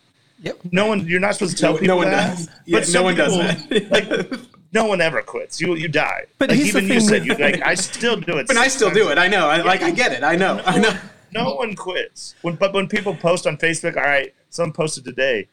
[0.41, 0.59] Yep.
[0.71, 1.07] No one.
[1.07, 2.35] You're not supposed to tell No- people no one that.
[2.37, 2.49] does.
[2.65, 3.37] Yeah, no some one does
[3.67, 4.31] people, that.
[4.31, 4.39] like
[4.73, 5.59] no one ever quits.
[5.61, 6.25] You you die.
[6.37, 8.47] But like even you said, you like I still do it.
[8.47, 9.17] but I still do it.
[9.17, 9.47] I know.
[9.47, 9.81] I like.
[9.81, 10.23] I get it.
[10.23, 10.61] I know.
[10.65, 10.97] I know.
[11.31, 12.35] No one quits.
[12.41, 15.47] When but when people post on Facebook, all right, someone posted today,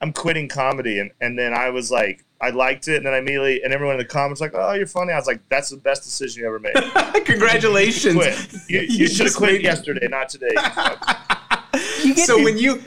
[0.00, 3.18] I'm quitting comedy, and and then I was like, I liked it, and then I
[3.18, 5.12] immediately and everyone in the comments like, oh, you're funny.
[5.12, 6.74] I was like, that's the best decision you ever made.
[7.24, 8.14] Congratulations.
[8.14, 8.52] quit.
[8.68, 10.54] You, you, You should have just quit yesterday, not today.
[12.02, 12.82] You get, So when you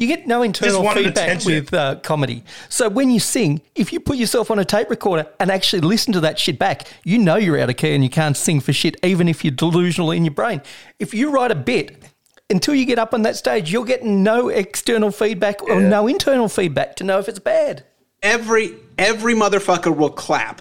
[0.00, 2.42] you get no internal feedback with uh, comedy.
[2.68, 6.12] So when you sing, if you put yourself on a tape recorder and actually listen
[6.14, 8.72] to that shit back, you know you're out of key and you can't sing for
[8.72, 10.62] shit, even if you're delusional in your brain.
[10.98, 12.02] If you write a bit,
[12.48, 15.88] until you get up on that stage, you're getting no external feedback or Yeah.
[15.88, 17.84] no internal feedback to know if it's bad.
[18.22, 20.60] every every motherfucker will clap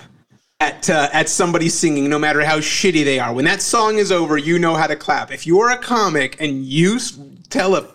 [0.60, 3.34] at uh, at somebody singing, no matter how shitty they are.
[3.34, 5.32] When that song is over, you know how to clap.
[5.32, 7.00] If you are a comic and you
[7.50, 7.88] tell a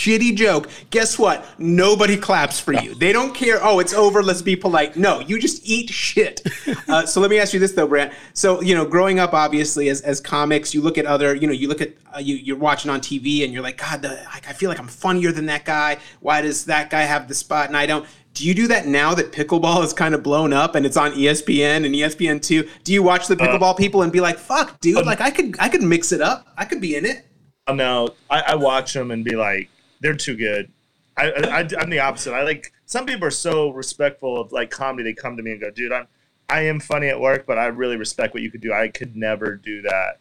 [0.00, 1.46] shitty joke, guess what?
[1.58, 2.94] Nobody claps for you.
[2.94, 3.58] They don't care.
[3.62, 4.22] Oh, it's over.
[4.22, 4.96] Let's be polite.
[4.96, 6.42] No, you just eat shit.
[6.88, 8.12] Uh, so let me ask you this though, Brandt.
[8.32, 11.52] So you know, growing up, obviously, as as comics, you look at other, you know,
[11.52, 14.48] you look at uh, you you're watching on TV and you're like, God, the, like,
[14.48, 15.98] I feel like I'm funnier than that guy.
[16.20, 18.06] Why does that guy have the spot and I don't?
[18.34, 21.12] Do you do that now that pickleball is kind of blown up and it's on
[21.12, 22.68] ESPN and ESPN two?
[22.84, 25.04] Do you watch the pickleball people and be like, "Fuck, dude!
[25.04, 26.46] Like I could, I could mix it up.
[26.56, 27.26] I could be in it."
[27.68, 29.68] No, I, I watch them and be like,
[30.00, 30.70] they're too good.
[31.16, 32.32] I, I, I'm the opposite.
[32.32, 35.10] I like some people are so respectful of like comedy.
[35.10, 36.06] They come to me and go, dude, I'm
[36.48, 38.72] I am funny at work, but I really respect what you could do.
[38.72, 40.18] I could never do that.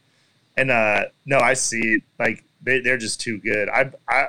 [0.57, 2.03] And uh no, I see.
[2.19, 3.69] Like they they're just too good.
[3.69, 4.27] I I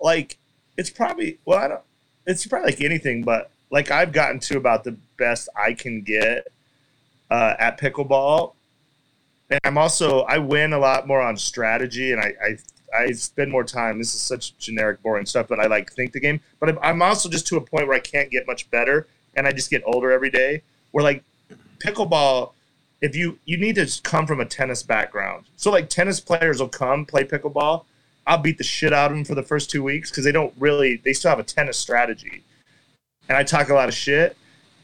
[0.00, 0.38] like
[0.76, 1.82] it's probably well I don't
[2.26, 6.48] it's probably like anything, but like I've gotten to about the best I can get
[7.30, 8.52] uh, at pickleball
[9.52, 12.56] and I'm also I win a lot more on strategy, and I, I
[12.94, 13.98] I spend more time.
[13.98, 16.40] This is such generic, boring stuff, but I like think the game.
[16.60, 19.46] But I'm, I'm also just to a point where I can't get much better, and
[19.46, 20.62] I just get older every day.
[20.90, 21.24] Where like
[21.84, 22.52] pickleball,
[23.00, 26.68] if you you need to come from a tennis background, so like tennis players will
[26.68, 27.84] come play pickleball.
[28.26, 30.54] I'll beat the shit out of them for the first two weeks because they don't
[30.58, 32.44] really they still have a tennis strategy,
[33.28, 34.36] and I talk a lot of shit.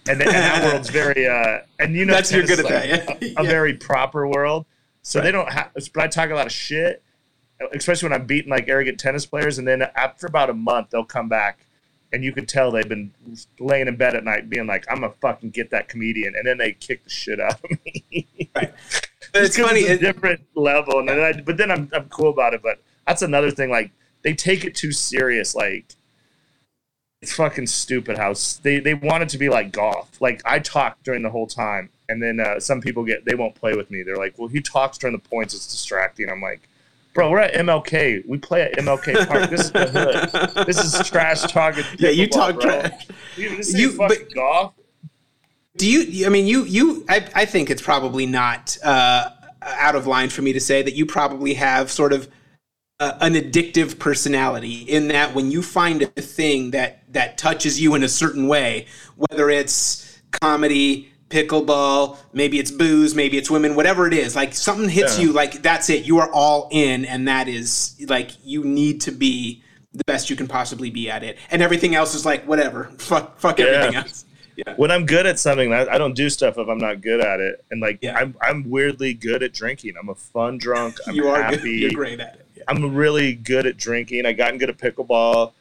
[0.09, 2.89] And, then, and that world's very uh, and you know That's you're good at like
[2.89, 3.29] that, yeah.
[3.39, 3.51] a, a Yeah.
[3.51, 4.65] very proper world.
[5.03, 7.03] So they don't have, but I talk a lot of shit,
[7.73, 9.59] especially when I'm beating like arrogant tennis players.
[9.59, 11.67] And then after about a month, they'll come back
[12.13, 13.13] and you could tell they've been
[13.59, 16.35] laying in bed at night being like, I'm to fucking get that comedian.
[16.37, 18.27] And then they kick the shit out of me.
[19.31, 19.81] But it's funny.
[19.81, 21.01] It's a different level.
[21.01, 22.63] And then I, but then I'm, I'm cool about it.
[22.63, 23.71] But that's another thing.
[23.71, 23.91] Like
[24.23, 25.55] they take it too serious.
[25.55, 25.95] Like,
[27.21, 30.21] it's fucking stupid how they, they want it to be like golf.
[30.21, 33.55] Like I talk during the whole time, and then uh, some people get they won't
[33.55, 34.03] play with me.
[34.03, 35.55] They're like, "Well, he talks during the points.
[35.55, 36.69] It's distracting." I'm like,
[37.15, 38.27] "Bro, we're at MLK.
[38.27, 39.51] We play at MLK Park.
[39.51, 40.67] This is the hood.
[40.67, 43.07] This is trash talking." Yeah, you talk trash.
[43.37, 44.75] This you fucking but- golf.
[45.77, 46.27] Do you?
[46.27, 46.65] I mean, you.
[46.65, 47.05] You.
[47.09, 47.29] I.
[47.35, 49.31] I think it's probably not uh,
[49.63, 52.29] out of line for me to say that you probably have sort of
[53.01, 57.95] uh, an addictive personality in that when you find a thing that that touches you
[57.95, 58.87] in a certain way,
[59.17, 64.89] whether it's comedy, pickleball, maybe it's booze, maybe it's women, whatever it is, like something
[64.89, 65.25] hits Yeah.
[65.27, 66.05] you, like that's it.
[66.05, 69.63] You are all in, and that is like you need to be
[69.93, 72.85] the best you can possibly be at it, and everything else is like whatever.
[72.99, 73.39] Fuck.
[73.39, 74.25] Fuck everything else.
[74.77, 77.39] When I'm good at something, I, I don't do stuff if I'm not good at
[77.39, 77.65] it.
[77.71, 78.19] And like Yeah.
[78.19, 79.95] I'm, I'm weirdly good at drinking.
[79.97, 80.97] I'm a fun drunk.
[81.07, 81.57] I'm you are happy.
[81.59, 81.69] good.
[81.69, 82.47] You're great at it.
[82.57, 82.63] Yeah.
[82.67, 84.27] I'm really good at drinking.
[84.27, 85.53] I gotten good at pickleball,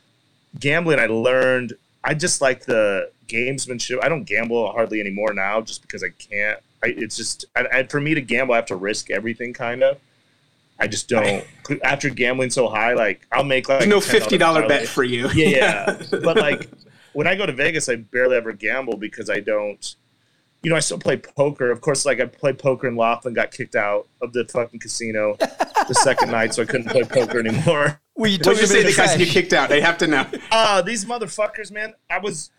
[0.59, 0.97] gambling.
[0.99, 1.73] I learned.
[2.03, 4.03] I just like the gamesmanship.
[4.03, 6.59] I don't gamble hardly anymore now, just because I can't.
[6.83, 9.83] I, it's just I, I, for me to gamble, I have to risk everything, kind
[9.83, 9.97] of.
[10.79, 11.43] I just don't.
[11.83, 15.27] After gambling so high, like I'll make like There's no fifty dollar bet for you.
[15.29, 16.03] Yeah, yeah.
[16.11, 16.69] but like
[17.13, 19.95] when I go to Vegas, I barely ever gamble because I don't.
[20.63, 21.71] You know, I still play poker.
[21.71, 25.35] Of course, like I played poker in Laughlin, got kicked out of the fucking casino
[25.39, 28.01] the second night, so I couldn't play poker anymore.
[28.15, 29.17] Well, you What took did you say bit the guys cash.
[29.19, 29.69] get kicked out?
[29.69, 30.25] They have to know.
[30.51, 31.93] Ah, these motherfuckers, man.
[32.09, 32.49] I was.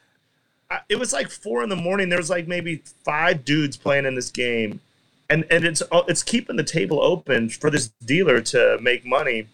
[0.88, 2.10] It was like four in the morning.
[2.10, 4.80] There was like maybe five dudes playing in this game,
[5.30, 9.48] and and it's uh, it's keeping the table open for this dealer to make money.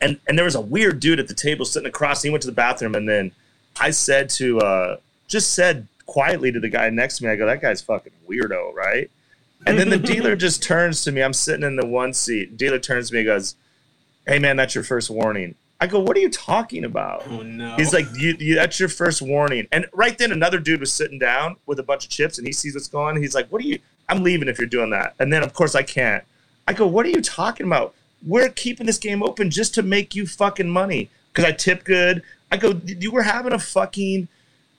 [0.00, 2.22] And and there was a weird dude at the table sitting across.
[2.22, 3.32] He went to the bathroom, and then
[3.80, 7.30] I said to uh, just said quietly to the guy next to me.
[7.30, 9.10] I go, "That guy's fucking weirdo, right?"
[9.66, 11.22] And then the dealer just turns to me.
[11.22, 12.56] I'm sitting in the one seat.
[12.56, 13.56] Dealer turns to me and goes,
[14.26, 17.74] "Hey man, that's your first warning." I go, "What are you talking about?" Oh no.
[17.74, 21.18] He's like, you, you, "That's your first warning." And right then, another dude was sitting
[21.18, 23.16] down with a bunch of chips, and he sees what's going.
[23.16, 23.22] on.
[23.22, 23.80] He's like, "What are you?
[24.08, 26.22] I'm leaving if you're doing that." And then, of course, I can't.
[26.68, 27.94] I go, "What are you talking about?
[28.24, 32.22] We're keeping this game open just to make you fucking money because I tip good."
[32.52, 34.28] I go, "You were having a fucking."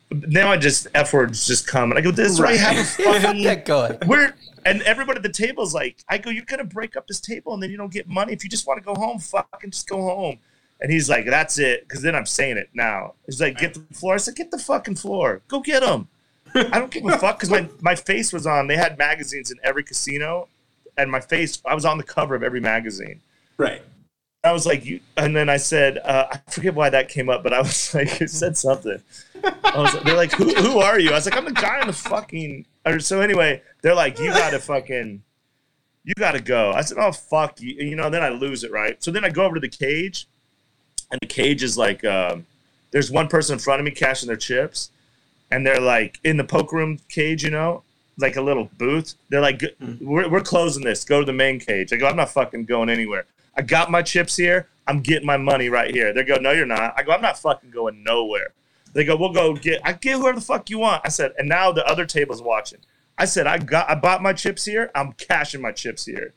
[0.10, 2.78] Now I just f words just come, and I go, "This is why you have
[2.78, 3.98] a fucking." that guy.
[4.08, 4.36] We're
[4.66, 7.62] and everybody at the table's like, I go, you're gonna break up this table and
[7.62, 8.32] then you don't get money.
[8.32, 10.40] If you just want to go home, fucking just go home.
[10.82, 11.88] And he's like, that's it.
[11.88, 13.14] Because then I'm saying it now.
[13.26, 14.16] He's like, get the floor.
[14.16, 15.42] I said, get the fucking floor.
[15.48, 16.08] Go get him.
[16.56, 18.68] I don't give a fuck because my, my face was on.
[18.68, 20.50] They had magazines in every casino,
[20.98, 23.22] and my face, I was on the cover of every magazine.
[23.58, 23.82] right.
[24.46, 27.44] I was like, you, and then I said, uh, I forget why that came up,
[27.44, 29.02] but I was like, it said something.
[29.42, 31.12] I was, they're like, who, who are you?
[31.12, 32.66] I was like, I'm the guy in the fucking.
[32.86, 35.24] Or so anyway, they're like, you gotta fucking,
[36.04, 36.72] you gotta go.
[36.72, 38.10] I said, oh fuck you, you know.
[38.10, 39.02] Then I lose it, right?
[39.02, 40.28] So then I go over to the cage,
[41.12, 42.46] and the cage is like, um,
[42.92, 44.92] there's one person in front of me cashing their chips,
[45.52, 47.84] and they're like in the poker room cage, you know,
[48.18, 49.16] like a little booth.
[49.30, 49.62] They're like,
[50.00, 51.04] we're, we're closing this.
[51.04, 51.92] Go to the main cage.
[51.94, 53.26] I go, I'm not fucking going anywhere.
[53.56, 54.68] I got my chips here.
[54.88, 56.14] I'm getting my money right here.
[56.14, 56.94] They go, no, you're not.
[56.98, 58.50] I go, I'm not fucking going nowhere.
[58.94, 59.82] They go, we'll go get.
[59.84, 61.02] I get whoever the fuck you want.
[61.06, 62.80] I said, and now the other table's watching.
[63.18, 64.92] I said, I got, I bought my chips here.
[64.94, 66.34] I'm cashing my chips here.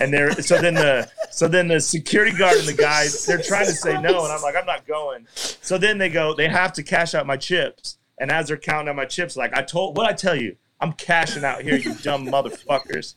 [0.00, 3.66] And they're so then the so then the security guard and the guys they're trying
[3.66, 5.26] to say no, and I'm like, I'm not going.
[5.34, 7.98] So then they go, they have to cash out my chips.
[8.18, 10.92] And as they're counting out my chips, like I told, what I tell you, I'm
[10.92, 13.14] cashing out here, you dumb motherfuckers.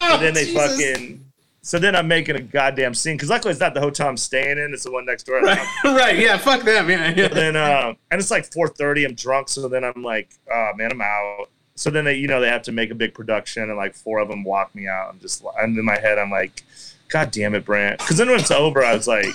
[0.00, 0.76] And then they Jesus.
[0.76, 1.24] fucking.
[1.62, 4.58] So then I'm making a goddamn scene because luckily it's not the hotel I'm staying
[4.58, 5.40] in; it's the one next door.
[5.42, 5.66] Right.
[5.84, 6.18] right.
[6.18, 6.38] Yeah.
[6.38, 6.88] Fuck them.
[6.88, 7.12] Yeah.
[7.14, 7.28] yeah.
[7.28, 9.06] then uh, and it's like 4:30.
[9.06, 11.50] I'm drunk, so then I'm like, oh man, I'm out.
[11.80, 14.18] So then they, you know, they have to make a big production, and like four
[14.18, 15.08] of them walk me out.
[15.08, 16.62] I'm just, and in my head, I'm like,
[17.08, 18.00] God damn it, Brandt.
[18.00, 19.32] Because then when it's over, I was like,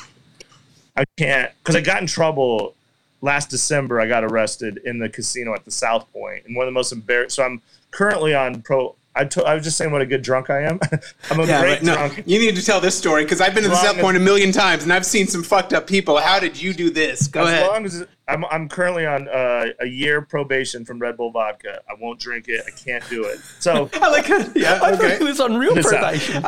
[0.96, 2.76] I can't, because I got in trouble
[3.22, 4.00] last December.
[4.00, 6.92] I got arrested in the casino at the South Point, and one of the most
[6.92, 7.32] embarrassing.
[7.32, 8.96] So I'm currently on pro.
[9.18, 10.80] I, to, I was just saying what a good drunk I am.
[11.32, 11.84] I'm a Yeah, great.
[11.84, 12.24] No, drunk.
[12.26, 14.52] you need to tell this story because I've been to the South Point a million
[14.52, 16.18] times and I've seen some fucked up people.
[16.20, 17.28] How did you do this?
[17.28, 17.68] Go as ahead.
[17.68, 21.82] long as I'm, I'm currently on uh, a year probation from Red Bull vodka.
[21.90, 22.64] I won't drink it.
[22.68, 23.40] I can't do it.
[23.60, 24.26] So I like.
[24.26, 24.74] how- Yeah.
[24.84, 25.18] I thought Okay.
[25.18, 26.44] he was on real probation.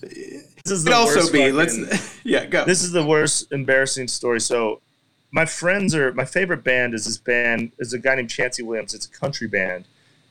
[0.00, 1.38] this is the also be.
[1.50, 2.18] fucking- Let's.
[2.24, 2.46] Yeah.
[2.46, 2.64] Go.
[2.64, 4.40] this is the worst embarrassing story.
[4.40, 4.80] So
[5.32, 8.94] my friends are my favorite band is this band is a guy named Chancey Williams.
[8.94, 9.84] It's a country band,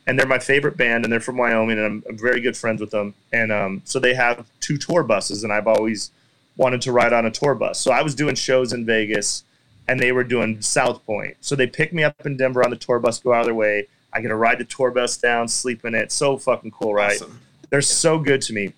[0.09, 2.81] and they're my favorite band, and they're from Wyoming, and I'm, I'm very good friends
[2.81, 3.13] with them.
[3.31, 6.09] And um, so they have two tour buses, and I've always
[6.57, 7.79] wanted to ride on a tour bus.
[7.79, 9.43] So I was doing shows in Vegas,
[9.87, 11.37] and they were doing South Point.
[11.41, 13.53] So they picked me up in Denver on the tour bus, go out of their
[13.53, 13.85] way.
[14.11, 16.11] I get to ride the tour bus down, sleep in it.
[16.11, 17.21] So fucking cool, right?
[17.21, 17.39] Awesome.
[17.69, 18.73] They're so good to me.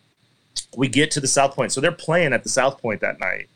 [0.76, 1.72] We get to the South Point.
[1.72, 3.48] So they're playing at the South Point that night.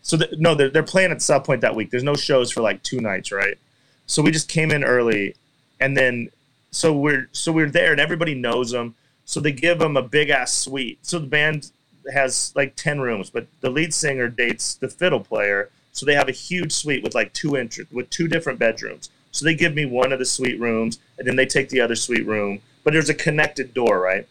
[0.00, 1.90] So the, no, they're, they're playing at the South Point that week.
[1.90, 3.58] There's no shows for like two nights, right?
[4.06, 5.34] So we just came in early,
[5.78, 6.30] and then
[6.70, 8.94] so we're so we're there, and everybody knows them.
[9.24, 10.98] So they give them a big ass suite.
[11.02, 11.70] So the band
[12.12, 16.28] has like ten rooms, but the lead singer dates the fiddle player, so they have
[16.28, 19.10] a huge suite with like two entr- with two different bedrooms.
[19.30, 21.94] So they give me one of the suite rooms, and then they take the other
[21.94, 22.60] suite room.
[22.84, 24.26] But there's a connected door, right?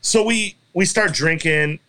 [0.00, 1.80] So we we start drinking.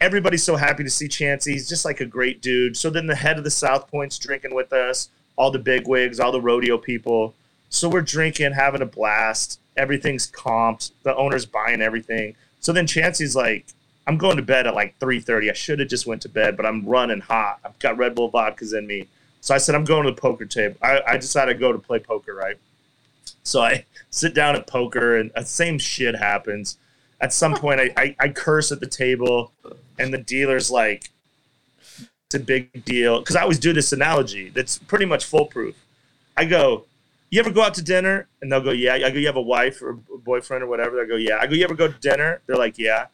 [0.00, 1.52] Everybody's so happy to see Chancey.
[1.52, 2.76] He's just like a great dude.
[2.76, 6.18] So then the head of the South Point's drinking with us, all the big wigs,
[6.18, 7.34] all the rodeo people.
[7.72, 9.58] So we're drinking, having a blast.
[9.78, 10.92] Everything's comped.
[11.04, 12.36] The owner's buying everything.
[12.60, 13.64] So then Chancey's like,
[14.06, 15.48] I'm going to bed at like 3:30.
[15.50, 17.60] I should have just went to bed, but I'm running hot.
[17.64, 19.08] I've got Red Bull vodkas in me.
[19.40, 20.76] So I said, I'm going to the poker table.
[20.82, 22.58] I, I decided to go to play poker, right?
[23.42, 26.76] So I sit down at poker, and the same shit happens.
[27.22, 29.50] At some point, I, I, I curse at the table,
[29.98, 31.10] and the dealer's like,
[32.26, 35.74] it's a big deal because I always do this analogy that's pretty much foolproof.
[36.36, 36.84] I go,
[37.32, 38.28] you ever go out to dinner?
[38.42, 38.92] And they'll go, yeah.
[38.92, 40.96] I go, you have a wife or a boyfriend or whatever.
[40.96, 41.38] They go, yeah.
[41.40, 42.42] I go, you ever go to dinner?
[42.46, 43.06] They're like, yeah.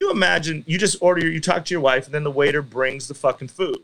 [0.00, 3.06] You imagine you just order, you talk to your wife, and then the waiter brings
[3.06, 3.78] the fucking food.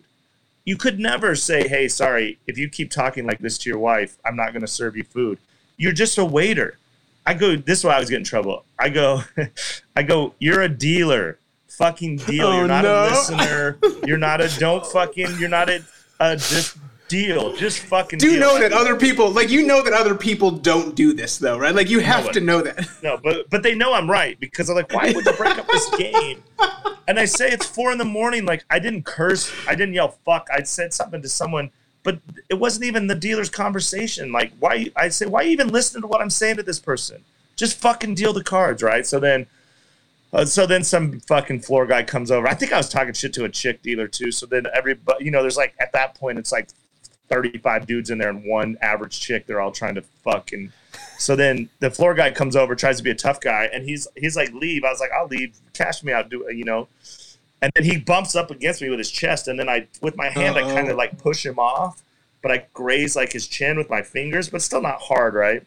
[0.64, 4.18] You could never say, hey, sorry, if you keep talking like this to your wife,
[4.24, 5.38] I'm not going to serve you food.
[5.76, 6.78] You're just a waiter.
[7.24, 8.64] I go, this is why I was getting in trouble.
[8.78, 9.22] I go,
[9.96, 11.38] I go, you're a dealer.
[11.68, 12.48] Fucking deal.
[12.48, 13.04] Oh, you're not oh, no.
[13.04, 13.78] a listener.
[14.06, 15.84] You're not a, don't fucking, you're not a,
[16.20, 16.76] a just
[17.14, 17.52] deal.
[17.54, 20.96] Just fucking Do you know that other people, like you know that other people don't
[20.96, 21.74] do this though, right?
[21.74, 22.88] Like you have but- to know that.
[23.02, 25.66] No, but but they know I'm right because I'm like, why would you break up
[25.68, 26.42] this game?
[27.06, 28.46] And I say it's four in the morning.
[28.46, 30.48] Like I didn't curse, I didn't yell fuck.
[30.50, 31.70] I said something to someone,
[32.02, 34.32] but it wasn't even the dealer's conversation.
[34.32, 34.90] Like why?
[34.96, 37.22] I say why even listen to what I'm saying to this person?
[37.56, 39.06] Just fucking deal the cards, right?
[39.06, 39.46] So then.
[40.32, 42.48] Uh, so then some fucking floor guy comes over.
[42.48, 44.32] I think I was talking shit to a chick dealer too.
[44.32, 46.70] So then everybody, you know, there's like at that point it's like
[47.28, 49.46] 35 dudes in there and one average chick.
[49.46, 50.72] They're all trying to fuck and
[51.18, 54.06] So then the floor guy comes over, tries to be a tough guy, and he's
[54.16, 55.56] he's like, "Leave." I was like, "I'll leave.
[55.72, 56.88] Cash me out." Do you know?
[57.62, 60.28] And then he bumps up against me with his chest, and then I, with my
[60.28, 62.02] hand, I kind of like push him off,
[62.42, 65.62] but I graze like his chin with my fingers, but still not hard, right?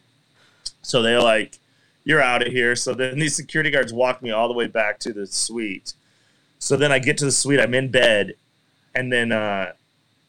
[0.82, 1.58] So they're like,
[2.04, 5.00] "You're out of here." So then these security guards walk me all the way back
[5.00, 5.94] to the suite.
[6.58, 7.60] So then I get to the suite.
[7.60, 8.34] I'm in bed,
[8.94, 9.72] and then uh,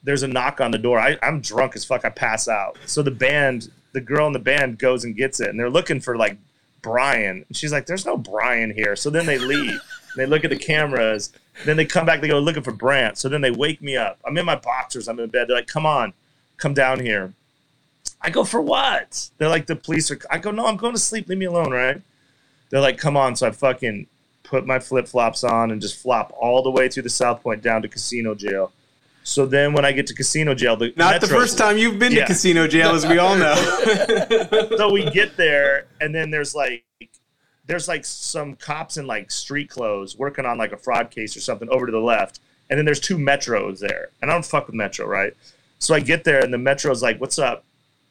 [0.03, 0.99] there's a knock on the door.
[0.99, 2.05] I, I'm drunk as fuck.
[2.05, 2.77] I pass out.
[2.85, 5.99] So the band, the girl in the band goes and gets it, and they're looking
[5.99, 6.37] for like
[6.81, 7.45] Brian.
[7.47, 9.79] And she's like, "There's no Brian here." So then they leave.
[10.15, 11.33] they look at the cameras.
[11.65, 12.21] Then they come back.
[12.21, 13.17] They go looking for Brandt.
[13.17, 14.19] So then they wake me up.
[14.25, 15.07] I'm in my boxers.
[15.07, 15.47] I'm in bed.
[15.47, 16.13] They're like, "Come on,
[16.57, 17.33] come down here."
[18.21, 19.29] I go for what?
[19.37, 21.27] They're like, "The police are." I go, "No, I'm going to sleep.
[21.27, 22.01] Leave me alone." Right?
[22.69, 24.07] They're like, "Come on." So I fucking
[24.43, 27.61] put my flip flops on and just flop all the way through the South Point
[27.61, 28.71] down to casino jail.
[29.29, 32.11] So then when I get to casino jail, the Not the first time you've been
[32.11, 32.21] Yeah.
[32.21, 33.53] to casino jail, as we all know.
[34.77, 36.83] so we get there and then there's like
[37.67, 41.41] there's like some cops in like street clothes working on like a fraud case or
[41.41, 44.09] something over to the left and then there's two metros there.
[44.21, 45.33] And i don't fuck with metro right?
[45.77, 47.63] So i get there and the metro's like what's up?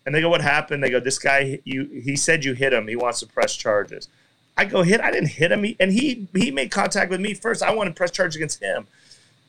[0.06, 0.84] And they go what happened?
[0.84, 2.86] They go this guy you he said you hit him.
[2.86, 4.08] He wants to press charges.
[4.56, 5.64] I go hit i didn't hit him.
[5.64, 7.60] He, and he he made contact with me first.
[7.60, 8.86] I want to press charge against him.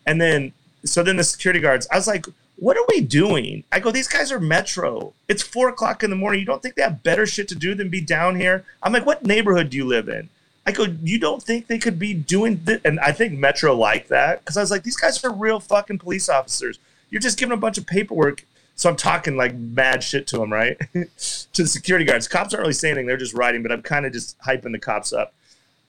[0.08, 0.54] And then
[0.84, 2.26] so then the security guards i was like
[2.60, 3.64] what are we doing?
[3.72, 5.14] I go, these guys are Metro.
[5.28, 6.42] It's four o'clock in the morning.
[6.42, 8.66] You don't think they have better shit to do than be down here?
[8.84, 10.30] I'm like, what neighborhood do you live in?
[10.66, 12.82] I go, you don't think they could be doing this?
[12.84, 16.00] And I think Metro liked that because I was like, these guys are real fucking
[16.00, 16.80] police officers.
[17.10, 18.46] You're just giving a bunch of paperwork.
[18.76, 20.78] So I'm talking like mad shit to them, right?
[20.94, 22.28] to the security guards.
[22.28, 23.08] Cops aren't really saying anything.
[23.08, 25.34] They're just writing, but I'm kind of just hyping the cops up.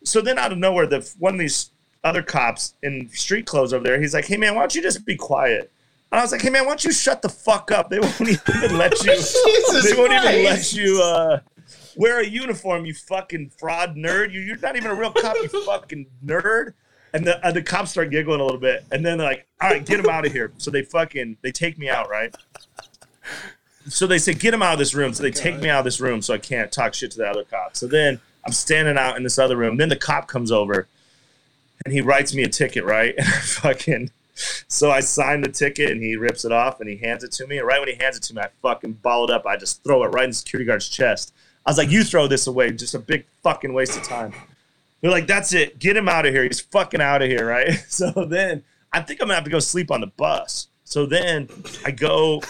[0.04, 1.70] So then out of nowhere, the one of these
[2.04, 5.04] other cops in street clothes over there, he's like, hey man, why don't you just
[5.04, 5.70] be quiet?
[6.12, 7.90] And I was like, hey man, why don't you shut the fuck up?
[7.90, 9.12] They won't even let you.
[9.14, 11.40] Jesus they won't even let you uh,
[11.96, 12.84] wear a uniform.
[12.84, 14.32] You fucking fraud nerd.
[14.32, 15.36] You, you're not even a real cop.
[15.36, 16.74] You fucking nerd.
[17.12, 19.68] And the uh, the cops start giggling a little bit, and then they're like, "All
[19.68, 22.32] right, get him out of here." So they fucking they take me out, right?
[23.88, 25.84] So they say, "Get him out of this room." So they take me out of
[25.84, 27.76] this room, so I can't talk shit to the other cop.
[27.76, 29.76] So then I'm standing out in this other room.
[29.76, 30.86] Then the cop comes over,
[31.84, 33.14] and he writes me a ticket, right?
[33.18, 34.10] And I fucking
[34.68, 37.46] so I sign the ticket and he rips it off and he hands it to
[37.46, 37.58] me.
[37.58, 39.46] And right when he hands it to me, I fucking ball it up.
[39.46, 41.34] I just throw it right in the security guard's chest.
[41.66, 42.70] I was like, you throw this away.
[42.72, 44.32] Just a big fucking waste of time.
[45.00, 45.78] They're like, that's it.
[45.78, 46.44] Get him out of here.
[46.44, 47.84] He's fucking out of here, right?
[47.88, 48.62] So then
[48.92, 50.68] I think I'm gonna have to go sleep on the bus.
[50.84, 51.48] So then
[51.84, 52.42] I go,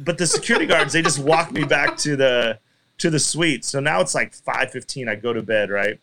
[0.00, 2.58] but the security guards, they just walk me back to the
[2.98, 3.64] to the suite.
[3.64, 5.08] So now it's like 5:15.
[5.08, 6.00] I go to bed, right?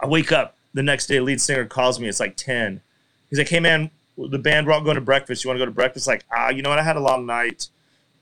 [0.00, 1.18] I wake up the next day.
[1.18, 2.06] Lead singer calls me.
[2.06, 2.82] It's like 10.
[3.30, 5.42] He's like, "Hey man, the band we're all going to breakfast.
[5.42, 6.78] You want to go to breakfast?" Like, ah, you know what?
[6.78, 7.68] I had a long night.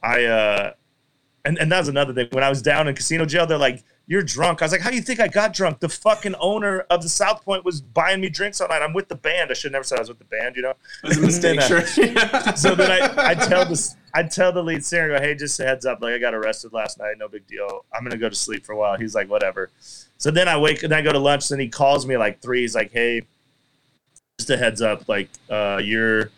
[0.02, 0.72] I uh,
[1.44, 2.28] and and that was another thing.
[2.30, 4.90] When I was down in casino jail, they're like, "You're drunk." I was like, "How
[4.90, 8.20] do you think I got drunk?" The fucking owner of the South Point was buying
[8.20, 8.82] me drinks all night.
[8.82, 9.50] I'm with the band.
[9.50, 10.56] I should never said I was with the band.
[10.56, 11.60] You know, It was a mistake,
[11.98, 15.34] And uh, so then I, I tell this I tell the lead singer, go, hey,
[15.34, 17.84] just a heads up, like I got arrested last night, no big deal.
[17.92, 18.96] I'm gonna go to sleep for a while.
[18.96, 19.70] He's like, whatever.
[20.18, 22.60] So then I wake and I go to lunch, then he calls me like three.
[22.60, 23.22] He's like, hey,
[24.38, 26.30] just a heads up, like uh, you're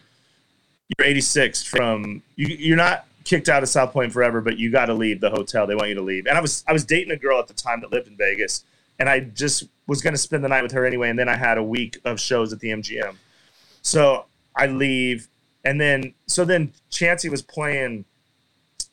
[0.99, 4.87] you're 86 from you, you're not kicked out of South Point forever, but you got
[4.87, 5.67] to leave the hotel.
[5.67, 6.27] They want you to leave.
[6.27, 8.65] And I was I was dating a girl at the time that lived in Vegas,
[8.99, 11.11] and I just was going to spend the night with her anyway.
[11.11, 13.17] And then I had a week of shows at the MGM,
[13.83, 14.25] so
[14.55, 15.29] I leave,
[15.65, 18.07] and then so then Chancey was playing.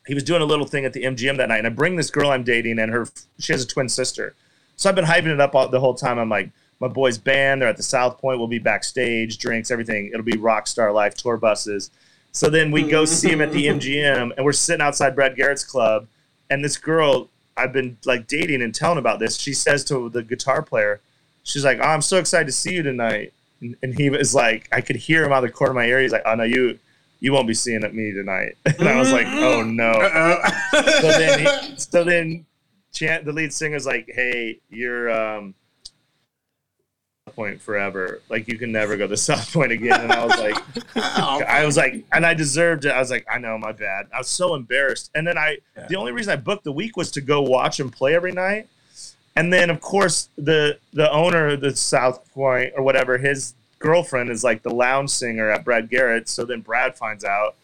[0.06, 2.10] He was doing a little thing at the MGM that night, and I bring this
[2.10, 3.08] girl I'm dating, and her
[3.40, 4.36] she has a twin sister.
[4.76, 6.18] So I've been hyping it up all, the whole time.
[6.18, 7.62] I'm like, my boys' band.
[7.62, 8.40] They're at the South Point.
[8.40, 10.08] We'll be backstage, drinks, everything.
[10.08, 11.92] It'll be rock star Life tour buses.
[12.34, 15.64] So then we go see him at the MGM, and we're sitting outside Brad Garrett's
[15.64, 16.08] club,
[16.50, 19.38] and this girl I've been like dating and telling about this.
[19.38, 21.00] She says to the guitar player,
[21.44, 24.68] she's like, oh, "I'm so excited to see you tonight," and, and he was like,
[24.72, 26.02] I could hear him out of the corner of my ear.
[26.02, 26.80] He's like, "Oh no, you."
[27.20, 29.94] You won't be seeing me tonight, and I was like, "Oh no!"
[30.74, 32.46] so then, he, so then,
[32.92, 35.56] Chan, the lead singer's like, "Hey, you're um,
[37.36, 38.22] Point forever.
[38.30, 40.58] Like you can never go to South Point again." And I was like,
[40.96, 42.90] I was like, and I deserved it.
[42.90, 44.08] I was like, I know, my bad.
[44.14, 45.12] I was so embarrassed.
[45.16, 45.58] And then I,
[45.90, 48.68] the only reason I booked the week was to go watch him play every night.
[49.36, 54.30] And then of course the the owner of the South Point or whatever, his girlfriend
[54.30, 56.30] is like the lounge singer at Brad Garrett.
[56.30, 57.56] So then Brad finds out,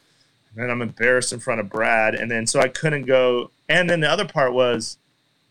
[0.52, 2.16] and then I'm embarrassed in front of Brad.
[2.16, 3.52] And then so I couldn't go.
[3.68, 4.98] And then the other part was,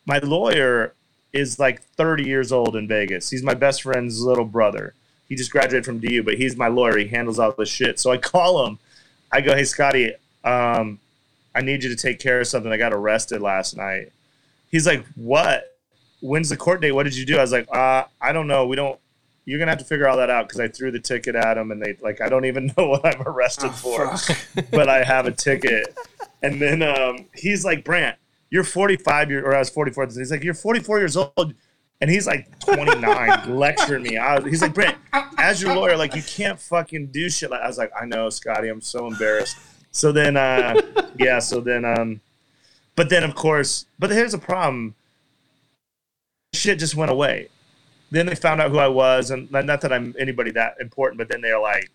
[0.06, 0.94] my lawyer
[1.32, 3.30] is like 30 years old in Vegas.
[3.30, 4.94] He's my best friend's little brother.
[5.28, 6.96] He just graduated from DU, but he's my lawyer.
[6.96, 7.98] He handles all this shit.
[8.00, 8.78] So I call him.
[9.30, 10.98] I go, hey Scotty, um,
[11.54, 12.72] I need you to take care of something.
[12.72, 14.12] I got arrested last night.
[14.70, 15.76] He's like, what?
[16.20, 16.92] When's the court date?
[16.92, 17.36] What did you do?
[17.36, 18.66] I was like, uh, I don't know.
[18.66, 18.98] We don't.
[19.44, 21.70] You're gonna have to figure all that out because I threw the ticket at him,
[21.70, 24.14] and they like, I don't even know what I'm arrested for,
[24.70, 25.96] but I have a ticket.
[26.42, 28.18] And then um, he's like, Brandt,
[28.50, 30.06] you're 45 year or I was 44.
[30.06, 31.54] He's like, you're 44 years old.
[32.00, 34.18] And he's like 29, lecturing me.
[34.18, 34.96] I was, he's like, Brent,
[35.36, 37.50] as your lawyer, like you can't fucking do shit.
[37.50, 39.56] Like I was like, I know, Scotty, I'm so embarrassed.
[39.90, 40.80] So then, uh,
[41.18, 41.40] yeah.
[41.40, 42.20] So then, um,
[42.94, 44.94] but then of course, but here's a problem.
[46.54, 47.48] Shit just went away.
[48.10, 51.28] Then they found out who I was, and not that I'm anybody that important, but
[51.28, 51.90] then they're like,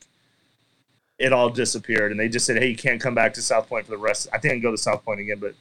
[1.18, 3.86] it all disappeared, and they just said, hey, you can't come back to South Point
[3.86, 4.28] for the rest.
[4.32, 5.56] I think I can go to South Point again, but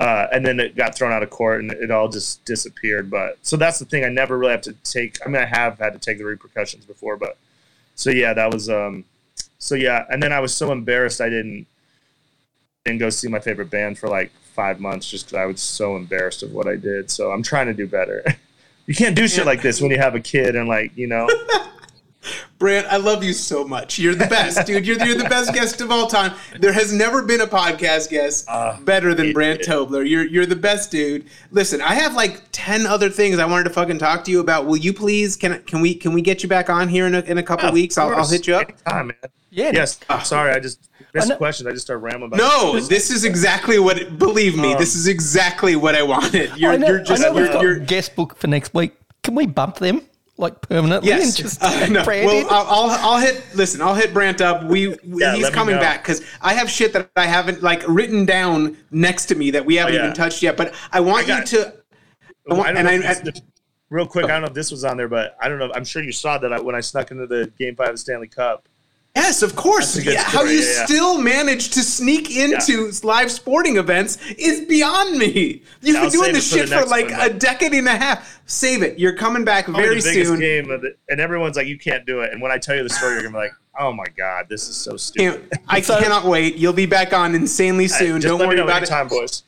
[0.00, 3.10] uh, and then it got thrown out of court and it all just disappeared.
[3.10, 4.04] But so that's the thing.
[4.04, 5.18] I never really have to take.
[5.24, 7.36] I mean, I have had to take the repercussions before, but
[7.94, 9.04] so yeah, that was um.
[9.58, 11.66] So yeah, and then I was so embarrassed I didn't
[12.84, 15.96] didn't go see my favorite band for like five months just because I was so
[15.96, 17.10] embarrassed of what I did.
[17.10, 18.22] So I'm trying to do better.
[18.86, 21.28] you can't do shit like this when you have a kid and like you know.
[22.58, 23.98] Brandt, I love you so much.
[23.98, 24.86] You're the best, dude.
[24.86, 26.34] You're, you're the best guest of all time.
[26.58, 30.08] There has never been a podcast guest Uh, better than it- Brandt Tobler.
[30.08, 31.26] You're you're the best, dude.
[31.50, 34.66] Listen, I have like ten other things I wanted to fucking talk to you about.
[34.66, 35.36] Will you please?
[35.36, 37.68] Can can we can we get you back on here in a, in a couple
[37.68, 37.98] Of weeks?
[37.98, 38.68] I'll, I'll hit you up.
[38.68, 39.16] Anytime, man.
[39.50, 39.70] Yeah.
[39.72, 40.00] Yes.
[40.24, 41.66] Sorry, I just missed know- the question.
[41.68, 42.88] I just started rambling about No, this.
[42.88, 44.18] this is exactly what.
[44.18, 46.56] Believe me, Um, this is exactly what I wanted.
[46.56, 48.74] You're I know, you're just I know we've you're, got you're guest book for next
[48.74, 48.94] week.
[49.22, 50.02] Can we bump them
[50.36, 51.24] like permanently Yes.
[51.26, 52.04] and just Uh, no.
[52.04, 52.46] brand Well, it?
[52.50, 53.42] I'll, I'll I'll hit.
[53.54, 54.64] Listen, I'll hit Brandt up.
[54.64, 58.24] We, we- Yeah, he's coming back because I have shit that I haven't like written
[58.26, 60.02] down next to me that we haven't Oh, yeah.
[60.04, 60.56] even touched yet.
[60.56, 61.74] But I want I you to.
[62.50, 63.40] I want, I and I, if this-
[63.90, 65.70] real quick, I don't know if this was on there, but I don't know.
[65.74, 67.98] I'm sure you saw that I, when I snuck into the Game Five of the
[67.98, 68.68] Stanley Cup.
[69.14, 69.94] Yes, of course.
[69.94, 70.86] That's a good Yeah, how you yeah, yeah.
[70.86, 75.26] still manage to sneak into live sporting events is beyond me.
[75.26, 77.86] You've Yeah, been I'll doing this it for shit for like one, a decade and
[77.88, 78.40] a half.
[78.46, 78.98] Save it.
[78.98, 80.40] You're coming back Probably very the biggest soon.
[80.40, 82.82] game, of the, and everyone's like, "You can't do it." And when I tell you
[82.82, 86.24] the story, you're gonna be like, "Oh my god, this is so stupid." I cannot
[86.26, 86.56] wait.
[86.56, 88.20] You'll be back on insanely soon.
[88.20, 88.90] Just Don't let worry me know about it.
[88.90, 89.44] anytime, boys.